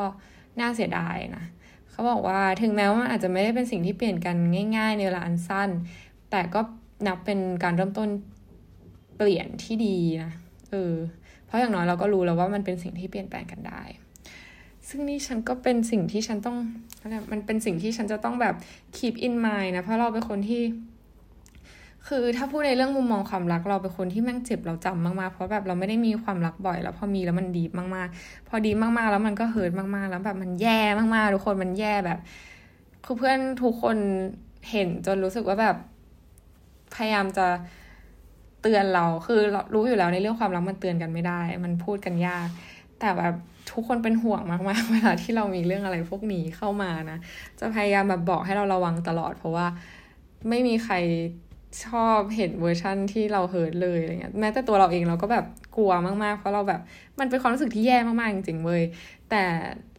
[0.61, 1.45] น่าเสียดายนะ
[1.91, 4.37] เขาบอกว่าถึงแม้ว่ามันอาจจะไม่ได้เป็นสิ่งที่เปลี่ยนกัน
[4.77, 5.71] ง่าย ๆ ในเวลาอันสั้น
[6.31, 6.61] แต่ก็
[7.07, 8.09] นับเป็นการเริ่มต้น
[9.17, 10.33] เปลี่ยนที่ดีนะ
[10.71, 10.95] เออ
[11.45, 13.83] เพราะอย่างน้อยเราก็รู้แล้วว่ามันเป็นสิ่งที่เปลี่ยนแปลงกันได้
[14.89, 16.57] ซึ่งนี่ฉันก็เป็นสิ่งที่ฉันต้อง
[17.33, 18.55] มันเป็นสิ่งที่ฉันจะต้องแบบ
[18.97, 20.63] keep in mind นะเพราะเราเป็นคนที่
[22.07, 30.81] คือถ้าพูดในเรื่องมุมมองความรักเราเป็นคนที่แม่งเจ็บเราจำมากๆ เพราะแบบเราไม่ได้มีความรักบ่อย แล้วพอมีแล้วมันดีมากๆ พอดีมากๆแล้วมันก็เฮิร์ตมากๆ แล้วแบบมันแย่
[31.15, 32.19] มากๆทุกคนมันแย่แบบ
[33.05, 33.97] คือเพื่อนทุกคน
[34.71, 35.77] เห็นจนรู้สึกว่าแบบ
[36.95, 37.47] พยายามจะ
[38.63, 42.49] เตือนเราคือเรารู้อยู่แล้วในเรื่องความรักมันเตือนกันไม่ได้ มันพูดกันยาก
[43.01, 43.35] แต่แบบ
[43.71, 47.19] ทุกคนเป็นห่วงมากๆเวลาที่เรามีเรื่องอะไรพวกนี้เข้ามานะ
[47.61, 49.67] จะพยายามแบบบอกให้เราระวังตลอด เพราะว่า
[50.49, 50.95] ไม่มีใคร
[51.85, 55.45] ชอบเห็นเวอร์ชั่นที่เรา hurt เลยอะไรเงี้ยแม้แต่ตัวเราเองเราก็แบบ
[55.77, 55.93] กลัว
[56.25, 56.81] มากๆ เพราะเราแบบ
[57.19, 58.83] มันเป็นความรู้สึกที่แย่มากๆ จริงๆเว้ย
[59.31, 59.43] แต่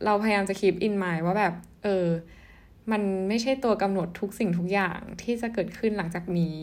[0.06, 1.54] เราพยายามจะ keep in mind ว่าแบบ
[1.84, 2.06] เออ
[2.92, 6.58] มันไม่ใช่ตัวกำหนดทุกสิ่งทุกอย่างที่จะเกิดขึ้นหลังจากนี้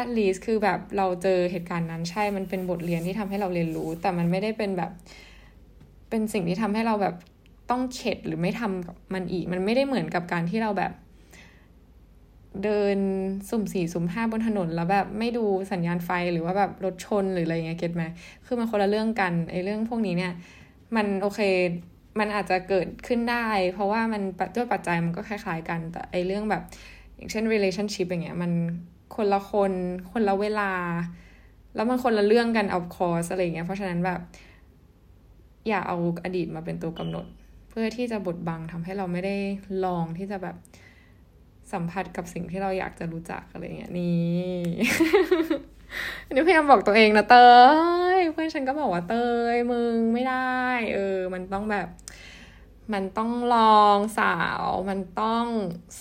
[0.00, 4.90] at least คือแบบเราเจอเหตุการณ์นั้นใช่ มันเป็นบทเรียนที่ทำให้เราเรียนรู้ แต่มันไม่ได้เป็นแบบ
[6.10, 7.14] เป็นสิ่งที่ทำให้เราแบบ
[7.70, 10.92] ต้องเฉดหรือไม่ทำมันอีก มันไม่ได้เหมือนกับการที่เราแบบ
[12.64, 12.98] เดิน
[13.50, 18.04] สุ่มสี่สุ่มห้าบนถนน แล้วแบบไม่ดูสัญญาณไฟหรือว่าแบบรถชนหรืออะไรเงี้ยเก็ตไหม
[18.46, 20.32] คือมันคนละเรื่องกันไอ้เรื่องพวกนี้เนี่ย
[20.96, 21.40] มันโอเค
[22.18, 24.22] มันอาจจะเกิดขึ้นได้ เพราะว่ามัน
[24.56, 26.62] ด้วยปัจจัยมันก็คล้าย ๆ กัน แต่ไอ้เรื่องแบบ
[27.16, 28.52] อย่างเช่น relationship อย่างเงี้ยมัน
[29.16, 29.72] คนละคน
[30.12, 30.72] คนละเวลา
[31.74, 34.20] แล้วมันคนละเรื่องกัน of course อะไรเงี้ยเพราะฉะนั้นแบบ
[35.68, 37.26] อย่าเอาอดีตมาเป็นตัวกำหนด
[37.70, 39.36] เพื่อที่จะบดบังทำให้เราไม่ได้
[39.84, 40.56] ลองที่จะแบบ
[41.72, 44.60] สัมผัสกับสิ่งที่เราอยากจะรู้จักอะไรเงี้ยนี่
[46.26, 47.36] อันนี้พยายามบอกตัวเองนะเต
[48.16, 49.14] ยเพื่อนฉันก็บอกว่าเต
[49.54, 50.60] ยมึงไม่ได้
[50.94, 51.88] เออ มันต้องแบบ
[52.92, 55.44] มันต้องลองสาว มันต้อง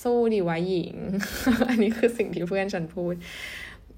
[0.02, 0.96] สู้ดีวะหญิง
[1.70, 3.14] อันนี้คือสิ่งที่เพื่อนฉันพูด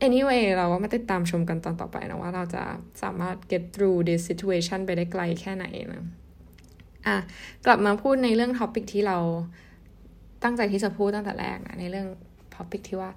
[0.06, 2.64] anyway เราก็มาติดตามชมกันตอนต่อไปนะว่าเราจะ
[3.02, 6.04] สามารถ get through this situation ไปได้ไกลแค่ไหนนะ
[7.08, 7.18] อะ
[7.66, 9.18] กลับมาพูดในเรื่อง topic ที่เรา
[10.44, 12.08] ตั้งใจที่จะพูดตั้งแต่แรกนะในเรื่อง
[12.56, 13.10] topic ที่ว่า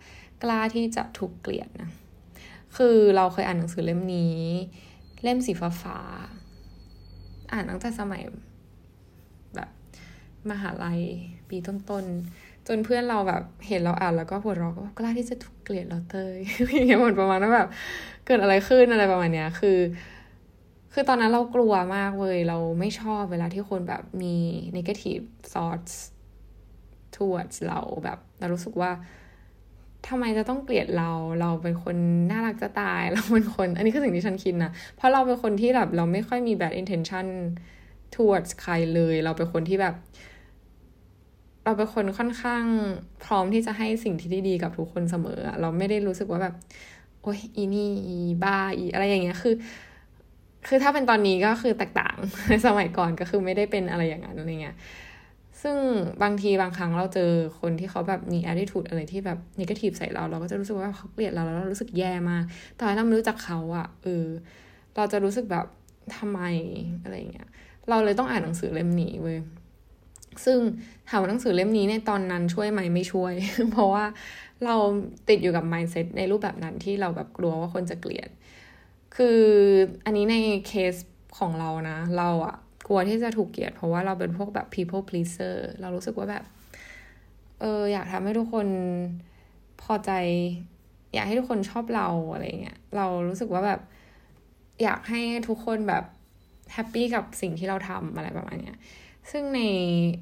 [0.43, 1.91] กล้าที่จะถูกเกลียดนะ
[2.77, 4.41] คือเราเคยอ่านหนังสือเล่มนี้
[5.23, 5.99] เล่มสีฟ้าฟ้า
[7.53, 8.23] อ่านตั้งแต่สมัย
[9.55, 9.71] แบบ
[10.51, 11.01] มหาลัย
[11.49, 16.37] ปีต้นๆ จนเพื่อนเราแบบเห็นเราอ่านแล้วก็หัวเราะก็กล้าที่จะถูกเกลียดเราเตย
[16.73, 17.69] อย่างเงี้ยหมดประมาณว่าแบบ
[18.27, 19.79] เกิดอะไรขึ้นอะไรประมาณเนี้ย คือ
[20.93, 24.37] คือตอนนั้นเรากลัวมากเลยเราไม่ชอบเวลาที่คนแบบมี
[24.77, 25.95] negative thoughts
[27.17, 28.91] towards เราแบบเรารู้สึกว่า
[30.09, 31.97] ทำไมจะต้องเกลียดเรา เราเป็นคน
[32.31, 37.27] น่ารักจะตาย เราเป็นคน อันนี้คือสิ่งที่ฉันคิดนะ เพราะเราเป็นคนที่แบบเราไม่ค่อยมี bad intention
[38.15, 39.95] towards ใครเลย เราเป็นคนที่แบบ
[41.65, 42.65] เราเป็นคนค่อนข้าง
[43.25, 46.55] พร้อมที่จะให้สิ่งที่ดีๆกับทุกคนเสมอ เราไม่ได้รู้สึกว่าแบบ
[47.23, 49.55] โอ้ยอีนี่อีบ้าอีอะไรอย่างเงี้ย คือ
[50.69, 52.17] คือถ้าเป็นตอนนี้ก็คือแตกต่าง
[52.67, 54.77] สมัยก่อนก็คือไม่ได้เป็นอะไรอย่างนั้นอะไรเงี้ย
[55.69, 55.81] ซึ่ง
[56.23, 62.45] บางทีบางครั้งเราเจอคนที่เขาแบบมี attitude อะไรที่แบบน a t i v e ใส่เรา เราก็จะรู้สึกว่าเขาเกลียดเราแล้วเรารู้สึกแย่มาก
[62.77, 64.27] แต่ถ้าเราไม่รู้จักเขาอะเออ
[64.97, 65.67] เราจะรู้สึกแบบ
[66.17, 66.41] ทำไม
[67.03, 67.49] อะไรเงี้ย
[67.89, 69.39] เราเลยต้องอ่านหนังสือเล่มนี้เว้ย
[70.45, 70.59] ซึ่ง
[71.09, 73.33] ถามว่าหนังสือเล่มนี้ในตอนนั้นช่วยไหมไม่ช่วย
[73.73, 74.05] เพราะว่า
[74.65, 74.75] เรา
[75.29, 78.29] ติดอยู่กับ mindset ในรูปแบบนั้นที่เราแบบกลัวว่าคนจะเกลียด
[79.17, 79.41] คือ
[80.05, 80.95] อันนี้ในเคส
[81.39, 86.45] ของเรานะ เราอะ กลัวที่จะถูกเกลียด เพราะว่าเราเป็นพวกแบบ people pleaser เรารู้สึกว่าแบบ
[87.61, 88.67] เอออยากทำให้ทุกคน
[89.83, 90.11] พอใจ
[91.15, 93.81] อยากให้ทุกคนชอบเราอะไรเงี้ยเรารู้สึกว่าแบบ
[94.83, 96.05] อยากให้ทุกคนแบบ
[96.73, 98.77] happy กับสิ่งที่เราทำอะไรประมาณเนี้ย
[99.31, 99.61] ซึ่งใน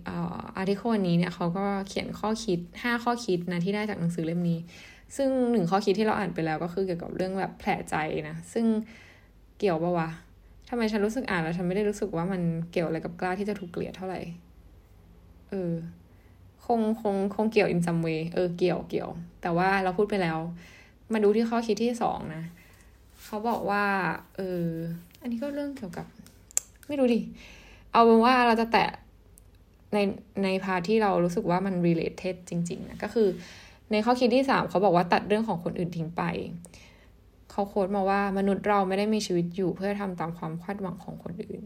[0.08, 4.58] article นี้เนี่ยเขาก็เขียนข้อคิดห้าข้อคิดนะที่ได้จากหนังสือเล่มนี้
[5.16, 7.94] ซึ่งหนึ่งข้อคิดที่เราอ่านไปแล้วก็คือเกี่ยวกับเรื่องแบบแผลใจ
[8.28, 8.66] นะ ซึ่ง
[9.58, 10.08] เกี่ยวปะวะ
[10.76, 14.20] ทำไมฉันรู้สึกอ่านแล้วฉันไม่ได้รู้สึกว่ามันเกี่ยวอะไรกับกล้าที่จะถูกเกลียดเท่าไหร่
[15.50, 15.72] เออ
[16.66, 19.10] คงคงคงเกี่ยวอินซัมเวเออเกี่ยวเกี่ยว
[19.42, 20.38] แต่ว่าเราพูดไปแล้ว
[21.12, 22.42] มาดูที่ข้อคิดที่สองนะ
[23.24, 23.84] เขาบอกว่า
[24.36, 24.66] เออ
[25.20, 26.06] อันนี้ก็เรื่องเกี่ยวกับ
[26.86, 27.20] ไม่รู้ดิ
[27.92, 28.90] เอาเป็นว่าเราจะแตะ
[29.94, 29.98] ใน
[30.44, 33.28] ในพาที่เรารู้สึกว่ามัน related จริง ๆ นะ ก็คือ
[33.92, 36.22] ในข้อคิดที่สามเขาบอกว่าตัดเรื่องของคนอื่นทิ้งไป
[37.54, 41.62] เขาโค้ดมาว่ามนุษย์เราไม่ได้มีชีวิตอยู่เพื่อทำตามความคาดหวังของคนอื่น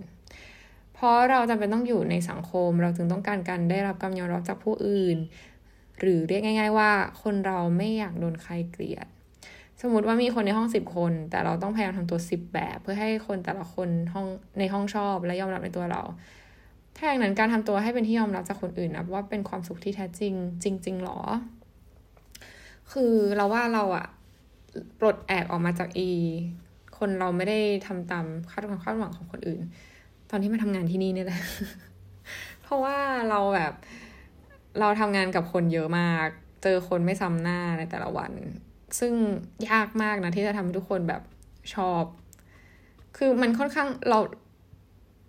[0.95, 5.17] เพราะเราจำเป็นต้องอยู่ในสังคม เราจึงต้องการการได้รับการยอมรับจากผู้อื่น
[6.01, 6.91] หรือเรียกง่าย ๆ ว่า
[7.23, 9.07] คนเราไม่อยากโดนใครเกลียด
[9.83, 14.27] สมมติว่ามีคนในห้องสิบคน แต่เราต้องพยายามทำตัวสิบแบบ เพื่อให้คนแต่ละคนห้อง
[14.59, 16.03] ในห้องชอบและยอมรับในตัวเรา
[16.97, 21.19] ถ้าอย่างนั้นการทำตัวให้เป็นที่ยอมรับจากคนอื่นนะว่าเป็นความสุขที่แท้จริง จริงๆหรอ
[22.93, 24.07] คือเราว่าเราอะ
[24.99, 26.11] ปลดแอกออกมาจากอี
[26.99, 29.61] คนเราไม่ได้ทำตามคาดความคาดหวังของคนอื่น
[30.31, 31.43] ตอนที่มาทำงานที่นี่เนี่ยแหละ
[32.63, 32.97] เพราะว่า
[33.31, 33.73] เราแบบ
[34.81, 36.29] เราทำงานกับคนเยอะมาก
[36.63, 38.33] เจอคนไม่ซ้ำหน้าในแต่ละวัน
[38.99, 39.13] ซึ่ง
[39.71, 41.23] ยากมากนะที่จะทำให้ทุกคนแบบ
[41.75, 42.05] ชอบ
[43.17, 44.19] คือมันค่อนข้างเรา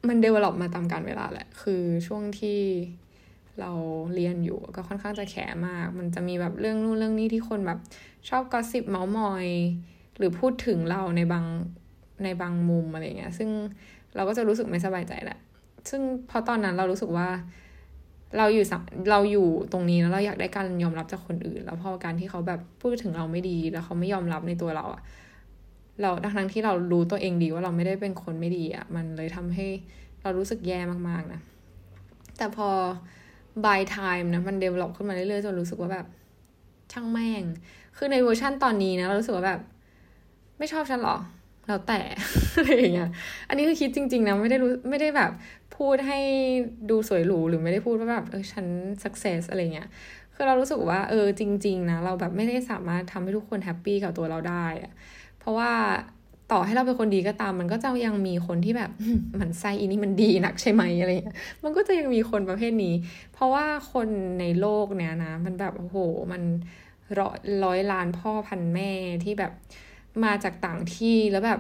[0.08, 2.60] มันเดเวล็อปมาตามการเวลาแหละ คือช่วงที่
[3.62, 3.72] เรา
[4.16, 7.80] เรียนอยู่ก็ค่อนข้างจะแข็มาก มันจะมีแบบเรื่องนู่นเรื่องนี้ที่คนแบบ
[8.30, 9.48] ชอบกอสิบเมาส์มอย
[10.18, 11.46] หรือพูดถึงเราในบาง
[12.24, 13.50] ในบางมุมอะไรเงี้ย ซึ่ง
[14.16, 15.38] เราก็จะรู้สึกไม่สบายใจแหละ
[15.90, 17.28] ซึ่งพอตอนนั้นเรารู้สึกว่า
[18.38, 18.66] เราอยู่
[19.12, 25.02] เราอยู่ตรงนี้แล้วเราอยากได้การยอมรับจากคนอื่น แล้วพอการที่เขาแบบพูดถึงเราไม่ดี แล้วเขาไม่ยอมรับในตัวเราอะ
[26.02, 29.68] เราทั้งที่เรารู้ตัวเองดีว่าเราไม่ได้เป็นคนไม่ดีอะมันเลยทำให้
[30.22, 31.42] เรารู้สึกแย่มากๆนะ
[32.38, 32.70] แต่พอ
[33.66, 36.06] by time นะมัน develop ขึ้นมาเรื่อยๆจนรู้สึกว่าแบบ
[36.92, 37.44] ช่างแม่ง
[37.98, 39.62] คือในเวอร์ชั่นตอนนี้นะเรารู้สึกว่าแบบ
[40.58, 41.18] ไม่ชอบฉันหรอ
[41.68, 42.00] แล้วแต่
[42.58, 43.10] อะไรอย่างเงี้ย
[43.50, 45.32] อันนี้คือคิดจริง ๆ นะ ไม่ได้รู้ไม่ได้แบบ
[45.76, 46.20] พูดให้
[46.90, 48.66] ดูสวยหรูหรือไม่ได้พูดว่าแบบเออฉัน
[49.04, 49.88] success อะไรเงี้ย
[50.34, 54.92] คือเรารู้สึกว่าเออจริง ๆ นะ เราแบบไม่ได้สามารถทำให้ทุกคน happy กับตัวเราได้อะ
[55.40, 55.72] เพราะว่า
[56.52, 58.92] ต่อให้เราเป็นคนดีก็ตาม มันก็จะยังมีคนที่แบบ
[59.40, 62.94] มันไส้อีนี่มันดีนักใช่ไหมอะไรเงี้ยมันก็จะยังมีคนประเภทนี้
[63.34, 64.08] เพราะว่าคน
[64.40, 65.98] ในโลกเนี้ยนะ มันแบบโอ้โห
[66.32, 66.42] มัน
[67.20, 68.92] ร้อยร้อยล้านพ่อพันแม่
[69.24, 69.52] ที่แบบ
[70.24, 71.60] มาจากต่างที่แล้วแบบ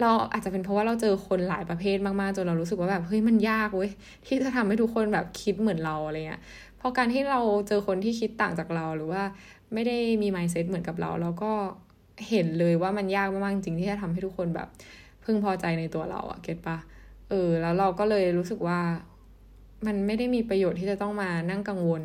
[0.00, 3.90] เราอาจจะเป็นเพราะว่าเราเจอคนหลายประเภทมากๆจนเรารู้สึกว่าแบบเฮ้ยมันยากเว้ย
[4.26, 6.40] ที่จะทำให้ทุกคนแบบคิดเหมือนเราอะไรเงี้ย
[6.78, 9.22] เพราะการที่เราเจอคนที่คิดต่างจากเราหรือว่า
[9.74, 11.52] ไม่ได้มี mindset เหมือนกับเราเราก็
[12.28, 14.68] เห็นเลยว่ามันยากมากๆจริงที่จะทำให้ทุกคนแบบ
[15.24, 16.78] พึงพอใจในตัวเราอะเก็ตปะ
[17.28, 18.80] เออ แล้วเราก็เลยรู้สึกว่า
[19.86, 22.02] มันไม่ได้มีประโยชน์ที่จะต้องมานั่งกังวล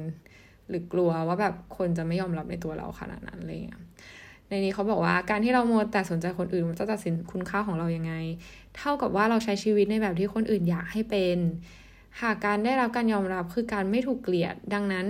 [0.70, 3.82] หรือกลัวว่าแบบคนจะไม่ยอมรับในตัวเราขนาดนั้นอะไรเงี้ย
[4.50, 8.14] ในนี้เขาบอกว่าการที่เราโมแต่สนใจคนอื่นมันจะตัดสินคุณค่าของเรายังไง
[8.78, 11.38] เท่ากับว่าเราใช้ชีวิตในแบบที่คนอื่นอยากให้เป็น
[12.22, 15.06] หากการได้รับการยอมรับคือการไม่ถูกเกลียด ดังนั้น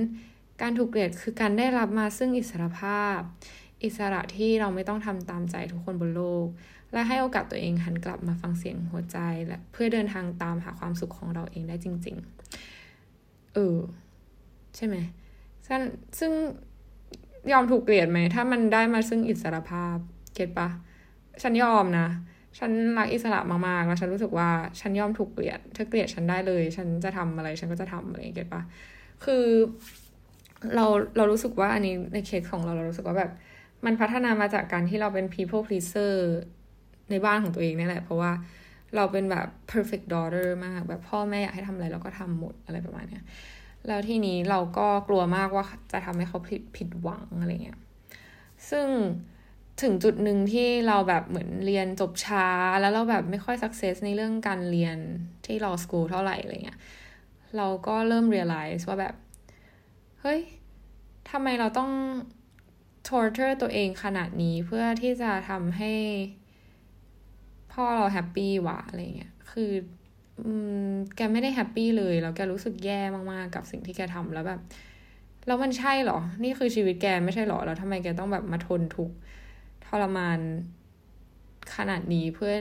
[0.62, 3.20] การถูกเกลียดคือการได้รับมาซึ่งอิสรภาพ
[3.86, 6.48] อิสระที่เราไม่ต้องทำตามใจทุกคนบนโลก
[6.94, 9.18] และให้โอกาสตัวเองหันกลับมาฟังเสียงหัวใจ
[9.48, 12.16] และเพื่อเดินทางตามหาความสุขของเราเองได้จริง
[12.86, 13.78] ๆ เออ
[14.76, 14.96] ใช่ไหม
[15.68, 15.82] ซึ่ง
[16.20, 16.32] ซึ่ง
[17.52, 19.96] ยอมถูกเกลียดไหม ถ้ามันได้มาซึ่งอิสระภาพ
[20.34, 20.70] เก็ตปะ
[21.42, 22.08] ฉันยอมนะ
[22.60, 28.62] ฉันรักอิสระมากๆ แล้วฉันรู้สึกว่าฉันยอมถูกเกลียด เธอเกลียดฉันได้เลย ฉันจะทำอะไร ฉันก็จะทำอะไร เก็ตปะ
[29.26, 29.44] คือ
[30.76, 30.86] เรา
[31.18, 33.32] เรารู้สึกว่าอันนี้ในเคสของเราเรารู้สึกว่าแบบ
[33.86, 36.14] มันพัฒนามาจากการที่เราเป็น people pleaser
[37.12, 38.32] ในบ้านของตัวเองนี่แหละ เพราะว่า
[38.96, 43.24] เราเป็นแบบ perfect daughter มาก แบบพ่อแม่อยากให้ทำอะไรเราก็ทำหมดอะไรประมาณเนี้ย
[43.88, 47.80] แล้วทีนี้เราก็กลัวมากว่าจะทำให้เขาผิดผิดหวังอะไรเงี้ย
[48.70, 48.88] ซึ่ง
[49.82, 52.48] ถึงจุดหนึ่งที่เราแบบเหมือนเรียนจบช้า
[52.82, 54.98] แล้วเราแบบไม่ค่อยสักเซสในเรื่องการเรียน
[55.46, 56.80] ที่ law school เท่าไหร่อะไรเงี้ย
[57.58, 59.16] เราก็เริ่ม realize ว่าแบบ
[60.22, 60.42] เฮ้ย
[61.32, 61.90] ทำไมเราต้อง
[63.08, 65.94] torture ตัวเองขนาดนี้เพื่อที่จะทำให้
[67.72, 69.72] พ่อเราแฮปปี้วะอะไรเงี้ย คือ
[71.16, 74.62] แกไม่ได้แฮปปี้เลย แล้วแกรู้สึกแย่มากๆ กับสิ่งที่แกทำแล้วแบบ
[75.48, 79.16] แล้วมันใช่หรอ นี่คือชีวิตแกไม่ใช่หรอ แล้วทำไมแกต้องแบบมาทนทุกข์
[79.86, 80.40] ทรมาน
[81.76, 82.52] ขนาดนี้เพื่อ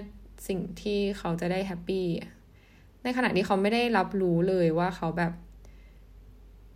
[0.49, 2.07] สิ่งที่เขาจะได้ happy
[3.03, 5.33] ในขณะที่เขาไม่ได้รับรู้เลยว่าเขาแบบ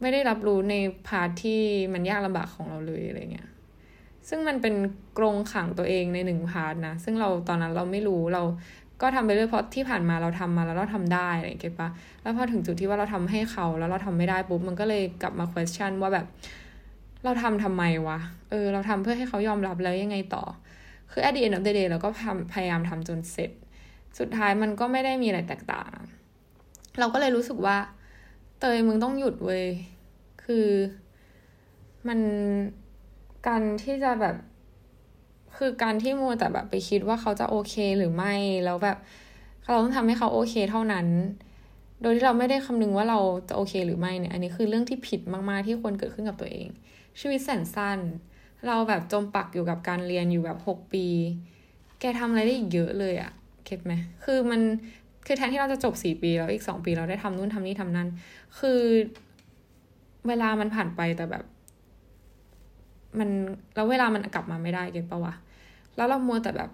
[0.00, 0.74] ไม่ได้รับรู้ใน
[1.06, 1.60] part ที่
[1.92, 3.48] มันยากลำบากของเราเลยอะไรเงี้ย
[4.28, 4.74] ซึ่งมันเป็น
[5.18, 8.42] กรงขังตัวเองในหนึ่ง part นะ ซึ่งเราตอนนั้นเราไม่รู้เรา
[9.02, 11.88] ก็ทำไปเรื่อยเพราะที่ผ่านมาเราทำมาแล้วเราทำได้อะไร get ปะ
[12.22, 16.26] แล้วพอถึงจุดที่ว่าเราทำให้เขาแล้วเราทำไม่ได้ปุ๊บมันก็เลยกลับมา question ว่าแบบ
[17.24, 18.18] เราทำทำไมวะ
[18.50, 20.44] เออ เราทำเพื่อให้เขายอมรับแล้วยังไงต่อ
[21.10, 22.08] คือ at the end of the day เราก็
[22.52, 23.50] พยายามทำจนเสร็จ
[24.18, 25.90] สุดท้ายมันก็ไม่ได้มีอะไรแตกต่าง
[26.98, 27.76] เราก็เลยรู้สึกว่า
[28.60, 29.64] เตยมึงต้องหยุดเว้ย
[30.44, 30.66] คือ
[32.08, 32.18] มัน
[33.46, 34.36] การที่จะแบบ
[35.56, 38.98] คือการที่มัวแต่แบบไปคิดว่าเขาจะโอเคหรือไม่แล้วแบบ
[39.66, 41.06] เราต้องทำให้เขาโอเคเท่านั้น
[42.02, 46.68] โดยที่เราไม่ได้คำนึงว่าเราจะโอเคหรือไม่เนี่ย อันนี้คือเรื่องที่ผิดมากๆที่ควรเกิดขึ้นกับตัวเอง
[47.20, 47.98] ชีวิตแสนสั้น
[48.66, 51.06] เราแบบจมปักอยู่กับการเรียนอยู่แบบหกปี
[52.00, 53.32] แกทำอะไรได้อีกเยอะเลยอะ
[53.64, 53.92] เก็ตไหม
[54.24, 54.60] คือมัน
[55.26, 58.08] คือแทนที่เราจะจบสี่ปีแล้วอีกสองปีเราได้ทำนู่นทำนี่ทำนั่น
[58.58, 58.80] คือ
[60.28, 61.44] เวลามันผ่านไปแต่แบบ
[63.20, 63.30] มัน
[63.74, 65.34] แล้วเวลามันกลับมาไม่ได้เก็ตปะวะ
[65.96, 66.70] แล้วเรามัวแต่แบบ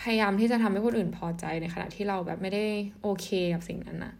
[0.00, 2.64] พยายามที่จะทำให้คนอื่นพอใจในขณะที่เราแบบไม่ได้
[3.02, 4.12] โอเคกับสิ่งนั้นนะ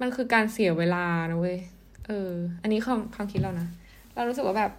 [0.00, 1.58] มันคือการเสียเวลานะเว้ย
[2.06, 2.30] เออ
[2.62, 3.68] อันนี้ความความคิดเรานะ
[4.14, 4.72] เรารู้สึกว่าแบบ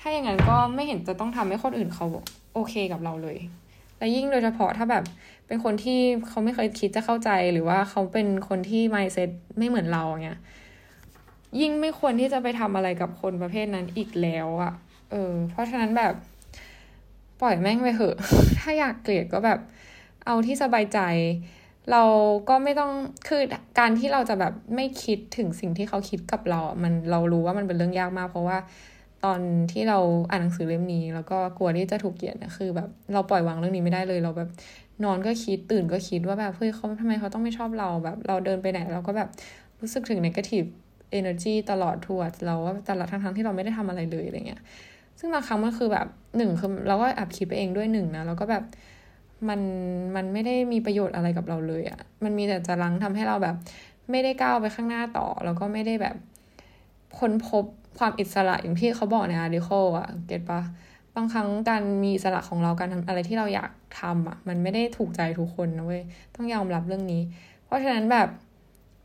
[0.00, 2.06] ถ้าอย่างนั้นก็ไม่เห็นจะต้องทำให้คนอื่นเขา
[2.54, 3.38] โอเคกับเราเลย
[3.98, 5.04] และยิ่งโดยเฉพาะถ้าแบบ
[5.46, 10.40] เป็นคนที่เขาไม่เคยคิดจะเข้าใจหรือว่าเขาเป็นคนที่ mindset ไม่เหมือนเราเงี้ย
[11.60, 14.72] ยิ่งไม่ควรที่จะไปทำอะไรกับคนประเภทนั้นอีกแล้วอะ่ะ
[15.10, 16.14] เออ เพราะฉะนั้นแบบ
[17.40, 18.16] ปล่อยแม่งไปเถอะ
[18.60, 19.58] ถ้าอยากเกลียดก็แบบ
[20.26, 20.98] เอาที่สบายใจ
[21.90, 22.02] เรา
[22.48, 22.90] ก็ไม่ต้อง
[23.28, 23.40] คือ
[23.78, 28.58] การที่เราจะแบบไม่คิดถึงสิ่งที่เขาคิดกับเรา มันเรารู้ว่ามันเป็นเรื่องยากมาก เพราะว่า
[29.24, 29.40] ตอน
[29.72, 29.98] ที่เรา
[30.30, 34.50] อ่านหนังสือเล่มนี้ แล้วก็กลัวที่จะถูกเกลียดนะคือแบบเราปล่อยวางเรื่องนี้ไม่ได้เลย เราแบบ
[35.04, 39.28] นอนก็คิดตื่นก็คิดว่าแบบเฮ้ยเขาทำไมเขาต้องไม่ชอบเราแบบ เราเดินไปไหนเราก็แบบ
[39.80, 40.68] รู้สึกถึง negative
[41.18, 44.62] energy ตลอดทั่วเราว่าแต่ละทั้งๆที่เราไม่ได้ทำอะไรเลยอะไรเงี้ย
[45.18, 48.64] ซึ่งบางครั้งมันคือแบบหนึ่งคือเราก็แอบคิดไปเองด้วยหนึ่งนะแล้วก็แบบ
[49.48, 49.60] มัน
[50.16, 53.56] มันไม่ได้มีประโยชน์อะไรกับเราเลยอะ่ะ มันมีแต่จะลังทำให้เราแบบ
[54.10, 56.16] ไม่ได้ก้าวไปข้างหน้าต่อ แล้วก็ไม่ได้แบบ
[57.18, 57.64] ค้นพบ
[57.98, 60.60] ความอิสระอย่างที่เขาบอกในอาร์ติเคิลอะเก็ตปะ
[61.16, 63.70] บางครั้งการมีอิสระของเราการทำอะไรที่เราอยาก
[64.00, 66.02] ทำอะ มันไม่ได้ถูกใจทุกคนนะเว้ย
[66.34, 67.22] ต้องยอมรับเรื่องนี้
[67.64, 68.28] เพราะฉะนั้นแบบ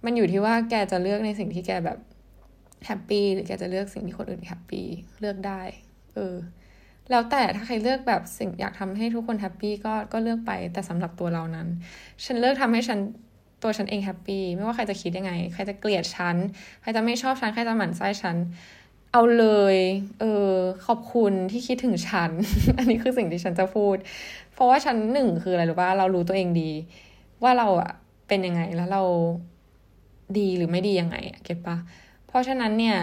[0.05, 1.97] มันอยู่ที่ว่าแกจะเลือกในสิ่งที่แกแบบ
[2.85, 4.87] happy หรือแกจะเลือกสิ่งที่คนอื่น happy
[5.19, 5.61] เลือกได้
[6.15, 6.35] เออ
[7.09, 11.67] แล้วแต่ถ้าใครเลือกแบบสิ่งอยากทำให้ทุกคน happy ก็ก็เลือกไปแต่สำหรับตัวเรานั้น
[12.25, 12.99] ฉันเลือกทำให้ฉัน
[13.63, 16.35] ตัวฉันเอง happy ไม่ว่าใครจะคิดยังไง ใครจะเกลียดฉัน
[16.81, 18.35] ใครจะไม่ชอบฉัน ใครจะหมั่นไส้ฉัน
[19.11, 19.77] เอาเลย
[20.19, 20.53] เออ
[20.85, 22.31] ขอบคุณที่คิดถึงฉัน
[22.77, 23.95] อันนี้คือสิ่งที่ฉันจะพูด
[24.53, 26.71] เพราะว่าฉันหนึ่งคืออะไรรู้ป่ะเรารู้ตัวเองดี
[27.43, 27.91] ว่าเราอะ
[28.27, 29.03] เป็นยังไงแล้วเรา
[30.39, 31.77] ดีหรือไม่ดียังไงเก็ตปะ
[32.27, 32.97] เพราะฉะนั้นเนี่ย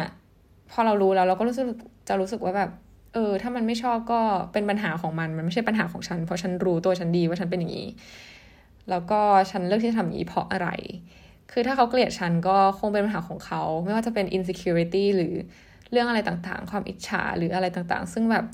[0.70, 1.66] พอเรารู้แล้วเราก็รู้สึก
[2.08, 2.70] จะรู้สึกว่าแบบ
[3.14, 4.20] เออ ถ้ามันไม่ชอบก็
[4.52, 7.88] เป็นปัญหาของมัน มันไม่ใช่ปัญหาของฉัน เพราะฉันรู้ตัวฉันดีว่าฉันเป็นอย่างนี้
[8.90, 10.68] แล้วก็ฉันเลือกที่จะทำอย่างนี้เพราะอะไร
[11.52, 15.34] คือถ้าเขาเกลียดฉันก็คงเป็นปัญหาของเขา ไม่ว่าจะเป็น insecurity หรือ
[15.90, 18.44] เรื่องอะไรต่างๆ ความอิจฉาหรืออะไรต่างๆ ซึ่งแบบ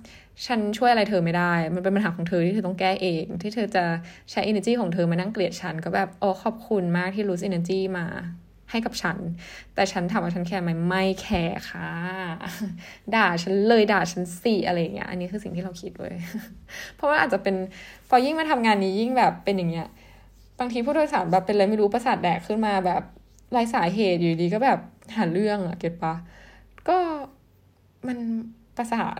[0.46, 3.84] ฉันช่วยอะไรเธอไม่ได้ มันเป็นปัญหาของเธอที่เธอต้องแก้เอง ที่เธอจะ
[4.30, 8.06] ใช้ energy ของเธอมานั่งเกลียดฉันก็แบบ โอ้ขอบคุณมากที่รู้ energy มา
[8.70, 9.18] ให้กับฉัน
[9.74, 11.90] แต่ฉันถามว่าฉันแคร์ไหมไม่แคร์ค่ะ
[13.14, 16.14] ด่าฉันเลยด่าฉันสิอะไรเงี้ย อันนี้คือสิ่งที่เราคิดเว้ย
[16.96, 17.54] เพราะว่าอาจจะเป็น
[18.08, 19.88] พอยิ่งมาทำงานนี้ยิ่งแบบเป็นอย่างเงี้ย
[20.58, 23.02] บางทีผู้โดยสารแบบเป็นอะไรไม่รู้ประสาทแดกขึ้นมาแบบ
[23.52, 24.78] ไรสาเหตุอยู่ดีก็แบบ
[25.16, 26.14] หาเรื่องอะเก็ตปะ
[26.88, 26.96] ก็
[28.08, 28.18] มัน
[28.76, 29.18] ประสาท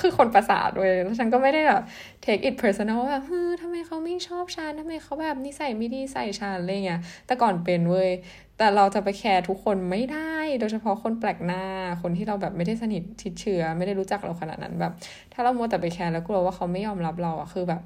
[0.00, 1.82] คือคนประสาทเว้ยแล้วฉันก็ไม่ได้แบบ
[2.24, 8.10] take it personal แบบเฮ้ยทำไมเขาไม่ชอบฉันทำไมเขาแบบนิสัยไม่ดีใส่ฉันอะไรเงี้ยแต่ก่อนเป็นเว้ย
[8.58, 11.62] แต่เราจะไป care ทุกคนไม่ได้ โดยเฉพาะคนแปลกหน้า
[12.02, 14.92] คนที่เราแบบไม่ได้สนิทชิดเชื้อ ไม่ได้รู้จักเราขนาดนั้นแบบ
[15.32, 17.80] ถ้าเรามัวแต่ไป care แล้วกลัวว่าเขาไม่ยอมรับเราอะคือแบบ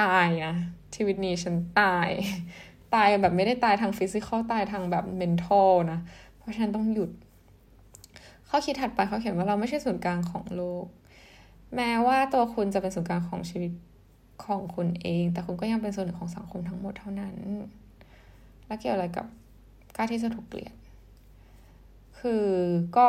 [0.00, 0.54] ตายนะ
[0.94, 2.08] ชีวิตนี้ฉันตาย
[2.94, 5.98] ตายแบบไม่ได้ตายทาง physical ตายทางแบบ mental นะ
[6.38, 7.10] เพราะฉะนั้นต้องหยุด
[8.48, 10.84] ข้อคิดถัดไปเขาเขียนว่าเราไม่ใช่ศูนย์กลางของโลก
[11.74, 13.72] แม้ว่าตัวคุณจะเป็นศูนย์กลางของชีวิต
[14.44, 17.34] ของคุณเอง แต่คุณก็ยังเป็นส่วนหนึ่งของสังคมทั้งหมดเท่านั้น
[18.66, 19.26] แล้วเกี่ยวอะไรกับ
[19.96, 20.74] กล้าที่จะถูกเกลียด
[22.18, 22.46] คือ
[22.96, 23.08] ก็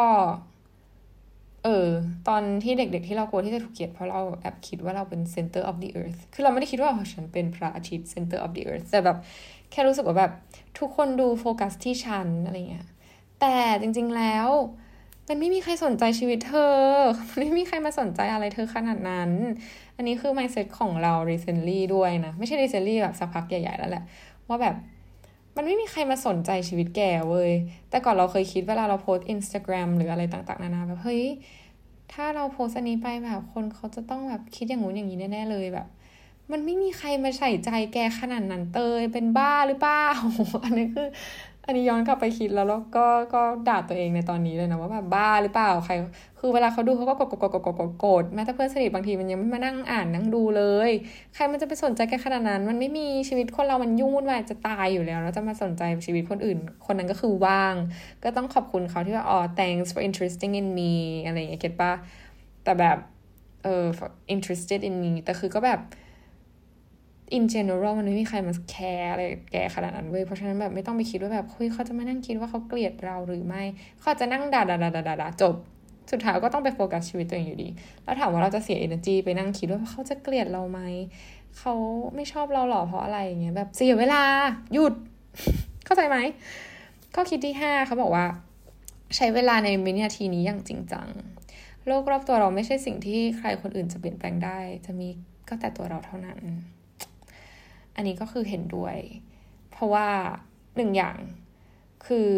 [1.64, 1.90] เออ
[2.28, 9.18] ตอนที่เด็กๆ ที่เรากลัวที่จะถูกเกลียดเพราะเราแอบคิดว่าเราเป็น center of the earth คือเราไม่ได้คิดว่าฉันเป็นพระอาทิตย์ center of the earth แต่แบบ
[9.72, 10.32] แค่รู้สึกว่าแบบ
[10.80, 12.88] ทุกคนดูโฟกัสที่ฉันอะไรเงี้ย
[13.40, 14.48] แต่จริงๆแล้ว
[15.30, 16.76] มันไม่มีใครสนใจชีวิตเธอ
[17.30, 19.32] มันไม่มีใครมาสนใจอะไรเธอขนาดนั้น
[19.96, 24.04] อันนี้คือ mindset ของเรา recently ด้วยนะ ไม่ใช่ recently แบบสักพักใหญ่ๆแล้วแหละ
[24.48, 24.76] ว่าแบบ
[25.58, 27.52] มันไม่มีใครมาสนใจชีวิตแกเว้ย
[27.90, 31.24] แต่ก่อนเราเคยคิดเวลาเราโพสอินสตาแกรมหรืออะไรต่างๆ นานาแบบเฮ้ย
[32.14, 35.88] ถ้าเราโพสอันนี้ไปแบบคนเขาจะต้องแบบคิดอย่างงู้นอย่างนี้แน่ๆเลยแบบ
[36.52, 40.06] มันไม่มีใครมาใส่ใจแกขนาดนั้นเตยเป็นบ้าหรือเปล่า
[40.64, 41.08] อันนี้คือ
[41.68, 45.94] อันนี้ย้อนกลับไปคิดแล้วแล้วก็ก็ด่าตัวเองในตอนนี้เลยนะว่าแบบบ้าหรือเปล่าใคร
[46.40, 50.92] คือเวลาเขาดูเขาก็กดกดกดกดกดกดกดแม้แต่เพื่อนสนิทบางทีมันยังไม่มานั่งอ่านนั่งดูเลย
[51.34, 57.76] ใครมันจะไปสนใจแค่ขนาดนั้น มันไม่มีชีวิตคนเรามันยุ่งวุ่นวายจะตายอยู่แล้วแล้วจะมาสนใจชีวิตคนอื่น คนนั้นก็คือว่าง
[58.24, 60.94] ก็ต้องขอบคุณเขาที่ว่าอ๋อ thanks for interesting in me
[61.26, 61.92] อะไรอย่างเงี้ยเก็ตปะ
[62.64, 62.98] แต่แบบ
[63.64, 63.86] เออ
[64.36, 65.80] interested in me แต่คือก็แบบ
[67.36, 73.64] in general มันไม่มีใครมาแคร์อะไรแกขนาดนั้นเว้ยเพราะฉะนั้นแบบไม่ต้องไปคิดว่าแบบเฮ้ยเขาจะมานั่งคิดว่าเขาเกลียดเราหรือไม่
[74.02, 75.56] เขาจะนั่งด่าด่าด่าด่าด่าจบ
[76.12, 77.70] สุดท้ายก็ต้องไปโฟกัสชีวิตตัวเองอยู่ดี
[78.04, 80.80] แล้วถามว่าเราจะเสีย energy ไปนั่งคิดว่าเขาจะเกลียดเราไหม
[81.58, 81.74] เขา
[82.16, 84.22] ไม่ชอบเราหรอเพราะอะไรอย่างเงี้ยแบบเสียเวลา
[84.74, 84.94] หยุด
[85.86, 86.18] เข้าใจไหม
[87.16, 88.26] ข้อคิดที่ห้าเขาบอกว่า
[89.16, 91.08] ใช้เวลาในวินาทีนี้อย่างจริงจัง
[91.88, 95.08] โลกรอบตัวเราไม่ใช่สิ่งที่ใครคนอื่นจะเปลี่ยนแปลงได้ จะมี
[95.50, 96.40] ก็แต่ตัวเราเท่านั้น
[97.98, 98.98] อันนี้ก็คือเห็นด้วย
[99.72, 100.08] เพราะว่า
[100.76, 101.18] หนึ่งอย่าง
[102.06, 102.32] คือ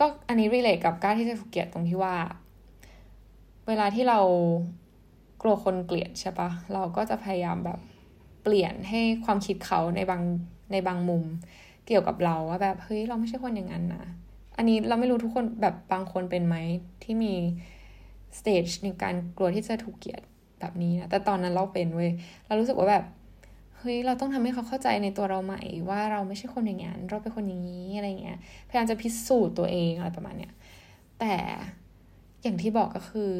[0.00, 2.14] ก็อันนี้รีเลทกับการที่จะถูกเกลียดตรงที่ว่า
[3.68, 4.20] เวลาที่เรา
[5.42, 7.78] กลัวคนเกลียดใช่ปะเราก็จะพยายามแบบ
[8.42, 10.22] เปลี่ยนให้ความคิดเขาในบาง
[10.72, 11.24] ในบางมุม
[11.86, 14.04] เกี่ยวกับเราว่าแบบเฮ้ยเราไม่ใช่คนอย่างนั้นนะ
[14.56, 16.56] อันนี้เราไม่รู้ทุกคนแบบบางคนเป็นไหม
[17.02, 17.34] ที่มี
[18.38, 20.22] สเตจในการกลัวที่จะถูกเกลียด
[20.60, 22.10] แบบนี้นะแต่ตอนนั้นเราเป็นเว้ย
[22.46, 23.04] เรารู้สึกว่าแบบ
[23.86, 30.52] เฮ้ยเราต้องทำให้เขาเข้าใจในตัวเราใหม่ว่าเราไม่ใช่คนอย่างนั้นเราเป็นคนอย่างนี้อะไรเงี้ยพยายามจะพิสูจน์ตัวเองอะไรประมาณเนี้ย
[31.20, 31.34] แต่
[32.42, 33.30] อย่างที่บอกก็คือ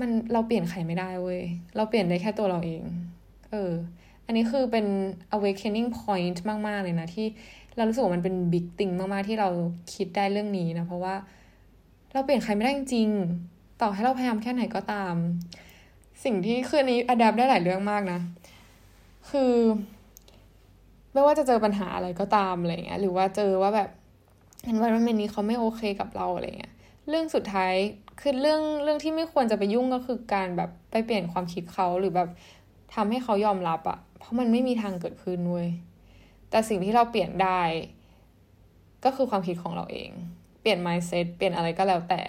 [0.00, 1.42] มันเราเปลี่ยนใครไม่ได้เว้ย
[1.76, 2.82] เราเปลี่ยนได้แค่ตัวเราเอง
[3.50, 3.72] เออ
[4.26, 4.86] อันนี้คือเป็น
[5.36, 7.26] awakening point มาก ๆ เลยนะ ที่
[7.76, 9.48] เรารู้สึกว่ามันเป็น big thing มาก ๆ ที่เรา
[9.94, 11.14] คิดได้เรื่องนี้นะ เพราะว่า
[12.12, 13.08] เราเปลี่ยนใครไม่ได้จริง
[13.82, 15.14] ต่อให้เราพยายามแค่ไหนก็ตาม
[16.24, 18.20] สิ่งที่คือนี้ adapt ได้หลายเรื่องมากนะ
[19.30, 19.52] คือ
[21.12, 23.90] ไม่ว่าจะเจอปัญหาอะไรก็ตามอะไรเงี้ย หรือว่าเจอว่าแบบ
[24.64, 26.72] เห็นว่ามันนี้เขาไม่โอเคกับเราอะไรเงี้ย
[27.08, 27.74] เรื่องสุดท้าย
[28.20, 32.28] คือเรื่องเรื่องที่ไม่ควรจะไปยุ่งก็คือการแบบไปเปลี่ยนความคิดเขาหรือแบบ
[32.94, 35.68] ทำให้เขายอมรับอะเพราะมันไม่มีทางเกิดขึ้นเว้ย
[36.50, 37.62] แต่สิ่งที่เราเปลี่ยนได้
[39.04, 40.10] ก็คือความคิดของเราเอง
[40.60, 42.22] เปลี่ยน mindset เปลี่ยนอะไรก็แล้วแต่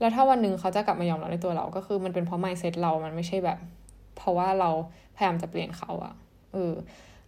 [0.00, 3.58] แล้วถ้าวันหนึ่งเขาจะกลับมายอมรับในตัวเรา ก็คือมันเป็นเพราะ mindset เรา มันไม่ใช่แบบ
[4.16, 4.70] เพราะว่าเรา
[5.16, 6.14] พยายามจะเปลี่ยนเขาอะ
[6.52, 6.72] เออ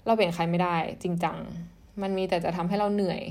[0.06, 1.36] เราเปลี่ยนใครไม่ได้ จริงจัง
[2.02, 3.22] มันมีแต่จะทำให้เราเหนื่อย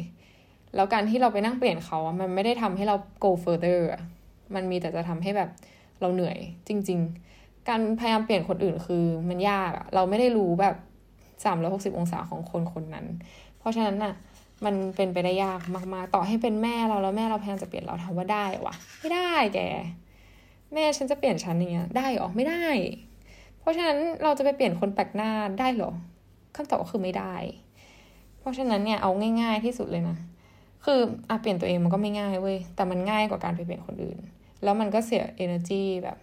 [0.75, 4.01] แล้วการที่เราไปนั่งเปลี่ยนเขาอะมันไม่ได้ทำให้เรา go further อะ
[4.55, 5.49] มันมีแต่จะทำให้แบบ
[6.01, 6.37] เราเหนื่อย
[6.67, 6.99] จริง
[7.33, 10.75] ๆ การพยายามเปลี่ยนคนอื่นคือมันยากอะเราไม่ได้รู้แบบ
[11.45, 13.05] สามร้อยหกสิบองศาของคนคนนั้น
[13.59, 14.13] เพราะฉะนั้นน่ะ
[14.65, 19.59] มันเป็นไปได้ยากมาก ๆ ต่อให้เป็นแม่เราแล้วแม่เราพยายามจะเปลี่ยนเราถามว่าได้วะไม่ได้แก
[20.73, 22.65] แม่ฉันจะเปลี่ยนฉันอย่างเงี้ย ได้หรอไม่ได้
[23.67, 25.91] ราะฉะนั้นเราจะไปเปลี่ยนคนแปลกหน้าได้หรอ
[26.55, 27.35] คำตอบก็คือไม่ได้
[28.39, 29.11] เพราะฉะนั้นเนี่ยเอา
[29.41, 30.17] ง่าย ๆที่สุดเลยนะ
[30.85, 30.99] คือ
[31.29, 34.17] อะเปลี่ยนตัวเองมันก็ไม่ง่ายเว้ย แต่มันง่ายกว่าการไปเปลี่ยนคนอื่น
[34.63, 36.17] แล้วมันก็เสีย energy แบบ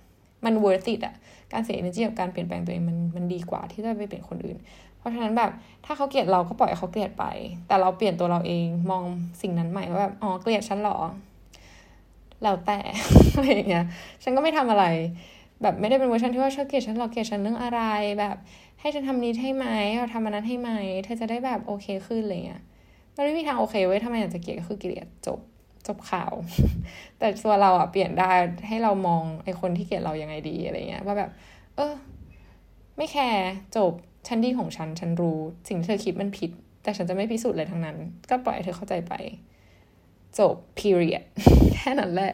[0.45, 1.14] มัน worth it อะ
[1.53, 4.57] การเสีย energy กับการเปลี่ยนแปลงตัวเองมันมันดีกว่าที่จะไปเปลี่ยนคนอื่น
[4.99, 5.51] เพราะฉะนั้นแบบ
[5.84, 7.24] ถ้าเขาเกลียดเราก็ปล่อยเขาเกลียดไป
[7.66, 9.05] แต่เราเปลี่ยนตัวเราเองมอง
[9.42, 10.99] สิ่งนั้นใหม่ว่าแบบอ๋อเกลียดฉันหรอ
[12.42, 12.78] แล้วแต่
[13.34, 13.84] อะไรอย่างเงี้ย
[14.22, 14.84] ฉันก็ไม่ทำอะไร
[15.65, 17.81] แบบไม่ได้เป็นเวอร์ชันที่ว่าเธอเกลียดฉันหรอเกลียดฉันเรื่องอะไร
[18.21, 18.37] แบบ
[18.81, 19.67] ให้ฉันทำนี้ให้ไหม
[19.99, 20.71] เราทำอันนั้นให้ไหม
[21.05, 22.62] เธอจะได้แบบโอเคขึ้นอะไรเงี้ย
[23.17, 25.39] มันไม่มีทางโอเคเว้ยถ้ามันอยากจะเกลียดก็คือเกลียดจบ
[25.87, 26.33] จบข่าว
[27.19, 28.33] แต่ตัวเราอะเปลี่ยนได้
[28.69, 31.31] ให้เรามองไอ้คนที่เกลียดเรายังไงดีอะไรเงี้ยว่าแบบ
[31.77, 31.93] เออ
[32.97, 33.93] ไม่ care จบ
[34.29, 35.39] ฉันดีของฉัน ฉันรู้
[35.69, 36.51] สิ่งที่เธอคิดมันผิด
[36.83, 37.97] แต่ฉันจะไม่พิสูจน์อะไรทั้งนั้น
[38.31, 39.12] ก็ปล่อยเธอเข้าใจไป
[40.39, 41.25] จบ period
[41.75, 42.33] แค่นั้นแหละ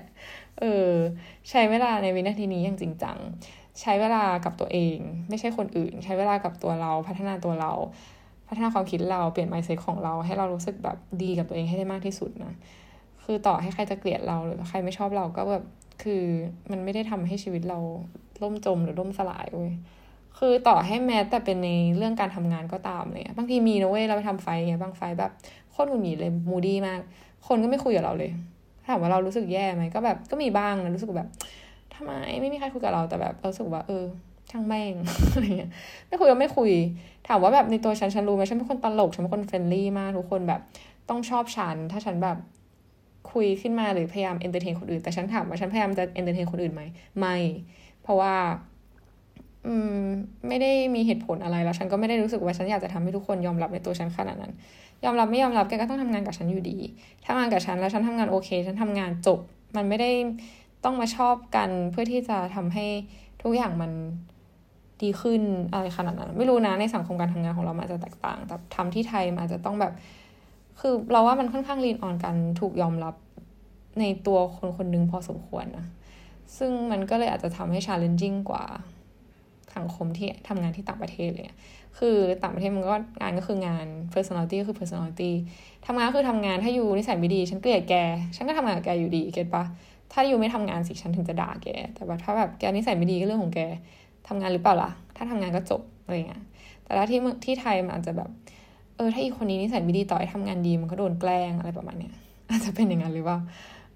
[0.60, 0.90] เออ
[1.50, 3.18] ใช้เวลาในวินาทีนี้อย่างจริงจัง
[3.80, 4.96] ใช้เวลากับตัวเอง
[5.28, 7.72] ไม่ใช่คนอื่น ใช้เวลากับตัวเรา พัฒนาตัวเรา
[8.48, 12.54] พัฒนาความคิดเราเปลี่ยน mindset ของเรา ให้เรารู้สึกแบบดีกับตัวเองให้ได้มากที่สุดนะ
[13.24, 15.64] คือต่อให้ใครจะเกลียดเราหรือใครไม่ชอบเราก็แบบ
[16.02, 16.22] คือ
[16.70, 17.78] มันไม่ได้ทำให้ชีวิตเรา
[18.42, 19.72] ล่มจมหรือล่มสลายเว้ย
[20.38, 25.30] คือต่อให้แม้แต่เป็นในเรื่องการทำงานก็ตามเลยบางทีมีนะเว้ยเราไปทำไฟไงบางไฟแบบ
[25.70, 27.00] โคตรหงุดหงิดเลย moody มาก
[27.46, 28.30] คนก็ไม่คุยกับเราเลย
[28.90, 31.28] ถามว่าเรารู้สึกแย่ไหมก็แบบก็มีบ้างนะรู้สึกแบบ
[31.94, 34.04] ทำไมไม่มีใครคุยกับเราแต่แบบเราสึกว่าเออ
[34.50, 34.92] ช่างแม่ง
[35.32, 35.70] อะไรเงี้ย
[36.08, 36.72] ไม่คุยก็ไม่คุย
[37.28, 40.60] ถามว่าแบบในตัวฉันฉันรู้ไหมฉันเป็นคนตลกฉันเป็นคน friendly มากทุกคนแบบ
[41.08, 42.36] ต้องชอบฉัน ถ้าฉันแบบ
[43.32, 46.82] คุยขึ้นมาหรือพยายาม entertain คนอื่นแต่ฉันถามว่าฉันพยายามจะ entertain คนอื่นไหม
[47.18, 47.36] ไม่
[48.02, 48.34] เพราะว่า
[49.66, 49.98] อืม
[50.48, 54.52] ไม่ได้มีเหตุผลอะไรแล้ว ฉันก็ไม่ได้รู้สึกว่าฉันอยากจะทำให้ทุกคนยอมรับในตัวฉันขนาดนั้น
[55.04, 56.78] ยอมรับไม่ยอมรับแกก็ต้องทำงานกับฉันอยู่ดี
[57.26, 59.38] ทำงานกับฉันแล้วฉันทำงานโอเค ฉันทำงานจบ
[59.76, 60.10] มันไม่ได้
[60.84, 62.86] ต้องมาชอบกันเพื่อที่จะทำให้
[63.42, 63.92] ทุกอย่างมัน
[65.02, 65.42] ดีขึ้น
[65.72, 69.92] อะไรขนาดนั้น ไม่รู้นะในสังคมการทำงานของเรามันจะแตกต่าง แต่ทำที่ไทยมันจะต้องแบบ
[70.80, 73.14] คือเราว่ามันค่อนข้างลีนออนกันถูกยอมรับ
[74.00, 75.86] ในตัวคนคนนึงพอสมควรนะ
[76.58, 78.64] ซึ่งมันก็เลยอาจจะทำให้ challenging กว่า
[79.76, 81.46] สังคมที่ทำงานที่ต่างประเทศเลย
[81.98, 85.30] คือต่างประเทศมันก็งานก็คืองาน personality ก็คือ personality
[85.86, 87.94] ทำงานคือทำงานถ้าอยู่นิสัยไม่ดี ฉันเกลียดแก
[88.36, 89.64] ฉันก็ทำงานกับแกอยู่ดีเก็ตปะ
[90.12, 93.60] ถ้าอยู่ไม่ทำงานสิฉันถึงจะด่าแก แต่ว่าถ้าแบบแกนิสัยไม่ดีก็เรื่องของแก
[94.28, 96.42] ทำงานหรือเปล่าล่ะ ถ้าทำงานก็จบอะไรเงี้ย
[96.84, 98.30] แต่ถ้าที่ที่ไทยมันอาจจะแบบ
[98.96, 102.14] เออถ้าอีกคนนี้นิสัยไม่ดีต่อให้ทำงานดีมันก็โดนแกล้งอะไรประมาณเนี้ย
[102.50, 103.38] อาจจะเป็นอย่างนั้นหรือเปล่า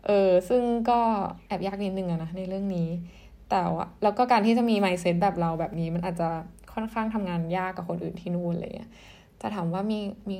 [0.06, 0.98] เออซึ่งก็
[1.46, 2.88] แอบยากนิดนึงอะนะในเรื่องนี้
[3.50, 6.28] แต่ว่าแล้วก็การที่จะมีไมเซ็ตแบบเราแบบนี้มันอาจจะ
[6.74, 8.88] ค่อนข้างทำงานยากกับคนอื่นที่นู่นเลย
[9.40, 9.98] จะถามว่ามี
[10.30, 10.38] มี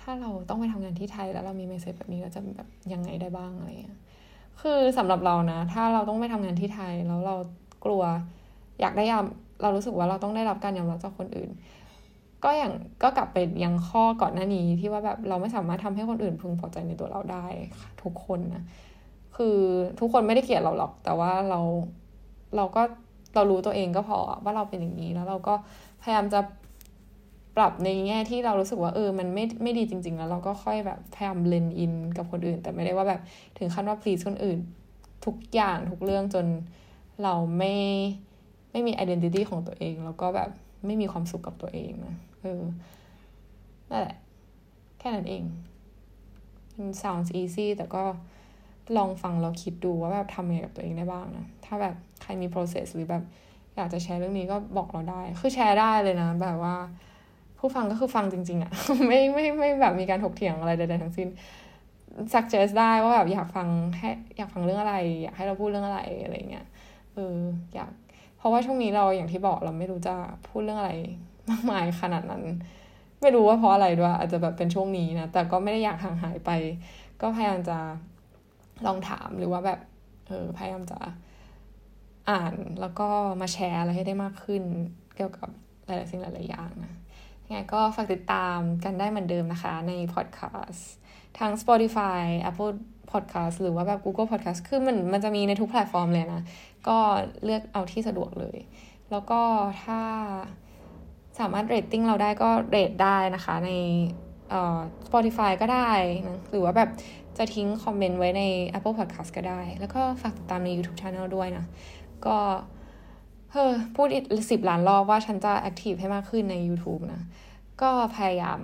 [0.00, 3.96] ถ้าเราต้องไปทำงานที่ไทยแล้วเรามีไมเซ็ตแบบนี้เราจะแบบยังไงได้บ้างอะไรเงี้ย
[4.60, 7.36] คือสำหรับเรานะ ถ้าเราต้องไปทำงานที่ไทยแล้วเรา
[7.84, 8.02] กลัว
[8.80, 9.24] อยากได้ยาม
[9.62, 11.50] เรารู้สึกว่าเราต้องได้รับการยอมรับจากคนอื่น
[12.44, 12.72] ก็อย่าง
[13.02, 17.46] ก็กลับไปยังข้อก่อนหน้านี้ที่ว่าแบบเราไม่สามารถทำให้คนอื่นพึงพอใจในตัวเราได้
[18.02, 18.64] ทุกคนนะ
[19.36, 19.58] คือ
[20.00, 21.60] ทุกคนไม่ได้เกลียดเราหรอก แต่ว่าเรา
[22.56, 22.82] เราก็
[23.36, 25.54] เรารู้ตัวเองก็พอว่าเราเป็นอย่างนี้แล้วเราก็
[26.02, 26.40] พยายามจะ
[27.56, 33.20] ปรับในแง่ที่เรารู้สึกว่าเออ มันไม่ไม่ดีจริง ๆ แล้วเราก็ค่อยแบบพยายาม blend in กับคนอื่น แต่ไม่ได้ว่าแบบ
[33.58, 34.58] ถึงขั้นว่า please คนอื่น
[35.24, 36.46] ทุกอย่างทุกเรื่องจน
[37.22, 37.74] เราไม่
[38.72, 40.50] ไม่มี identity ของตัวเอง แล้วก็แบบ
[40.86, 42.62] ไม่มีความสุขกับตัวเองนะเออ
[43.90, 44.16] นั่นแหละ
[44.98, 45.42] แค่นั้นเอง
[46.76, 48.04] มัน sounds easy แต่ก็
[48.96, 53.22] ลองฟังเราคิดดูว่าแบบทำยังไงกับตัวเองได้บ้างนะ ถ้าแบบใครมี process หรือแบบ
[53.76, 56.76] อยากจะแชร์เรื่องนี้ก็บอกเราได้ คือแชร์ได้เลยนะ แบบว่า
[57.58, 58.72] ผู้ฟังก็คือฟังจริง ๆอะ่ะ
[59.06, 61.28] ไม่ไม่ไม่แบบมีการถกเถียงอะไรใดๆทั้งสิ้น
[62.32, 63.68] suggest ได้ว่าแบบอยากฟัง
[63.98, 66.66] ให้อยากฟังเรื่องอะไร อยากให้เราพูดเรื่องอะไรอะไรเงี้ย
[67.14, 67.36] เออ
[67.74, 67.90] อยาก
[68.38, 70.14] เพราะว่าช่วงนี้เราอย่างที่บอกเราไม่รู้จะ
[70.48, 70.92] พูดเรื่องอะไร
[71.50, 72.42] มากมายขนาดนั้น
[73.20, 76.50] ไม่รู้ว่าเพราะอะไรด้วยอาจจะแบบเป็นช่วงนี้นะแต่ก็ไม่ได้อยากห่างหายไป
[77.20, 77.78] ก็พยายามจะ
[78.86, 79.80] ลองถามหรือว่าแบบ
[80.28, 80.98] เออพยายามจะ
[82.30, 83.08] อ่านแล้วก็
[83.40, 84.62] มาแชร์อะไรให้ได้มากขึ้น
[85.16, 85.48] เกี่ยวกับ
[85.86, 86.94] หลายๆสิ่งหลายๆอย่างนะ
[87.46, 90.90] ยังไงก็ฝากติดตามกันได้เหมือนเดิมนะคะในพอดแคสต์
[91.38, 92.74] ทั้ง Spotify Apple
[93.12, 96.42] Podcast หรือว่าแบบ Google Podcast คือมันมันจะมีในทุกแพลตฟอร์มเลยนะ
[96.88, 96.96] ก็
[97.44, 98.58] เลือกเอาที่สะดวกเลย
[99.10, 99.40] แล้วก็
[99.84, 100.00] ถ้า
[101.38, 103.70] สามารถเรตติ้งเราได้ก็เรตได้นะคะใน
[104.50, 105.90] เอ่อ Spotify ก็ได้
[106.28, 106.90] นะหรือว่าแบบ
[107.38, 108.42] จะทิ้งคอมเมนต์ไว้ใน
[108.76, 111.64] Apple Podcast ก็ได้ แล้วก็ฝากติดตามใน YouTube Channel ด้วยนะ
[112.26, 112.36] ก็
[113.52, 117.22] เฮ้อพูดอีกสิบล้านรอบว่าฉันจะแอคทีฟให้มากขึ้นใน YouTube นะ
[117.82, 118.58] ก็พยายาม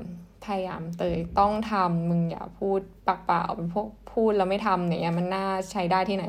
[0.44, 6.24] พยายามเตยต้องทำมึงอย่าพูดปากเปล่าเป็นพวกพูดแล้วไม่ทำเนี่ยมันน่าใช้ได้ที่ไหน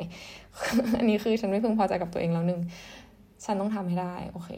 [0.97, 2.61] อันนี้คือฉันไม่พึงพอใจกับตัวเองแล้วหนึ่ง
[3.45, 4.49] ฉันต้องทำให้ได้ โอเค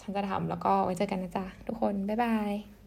[0.00, 2.79] ฉันจะทำแล้วก็ไว้เจอกันนะจ๊ะ ทุกคน บ๊ายบาย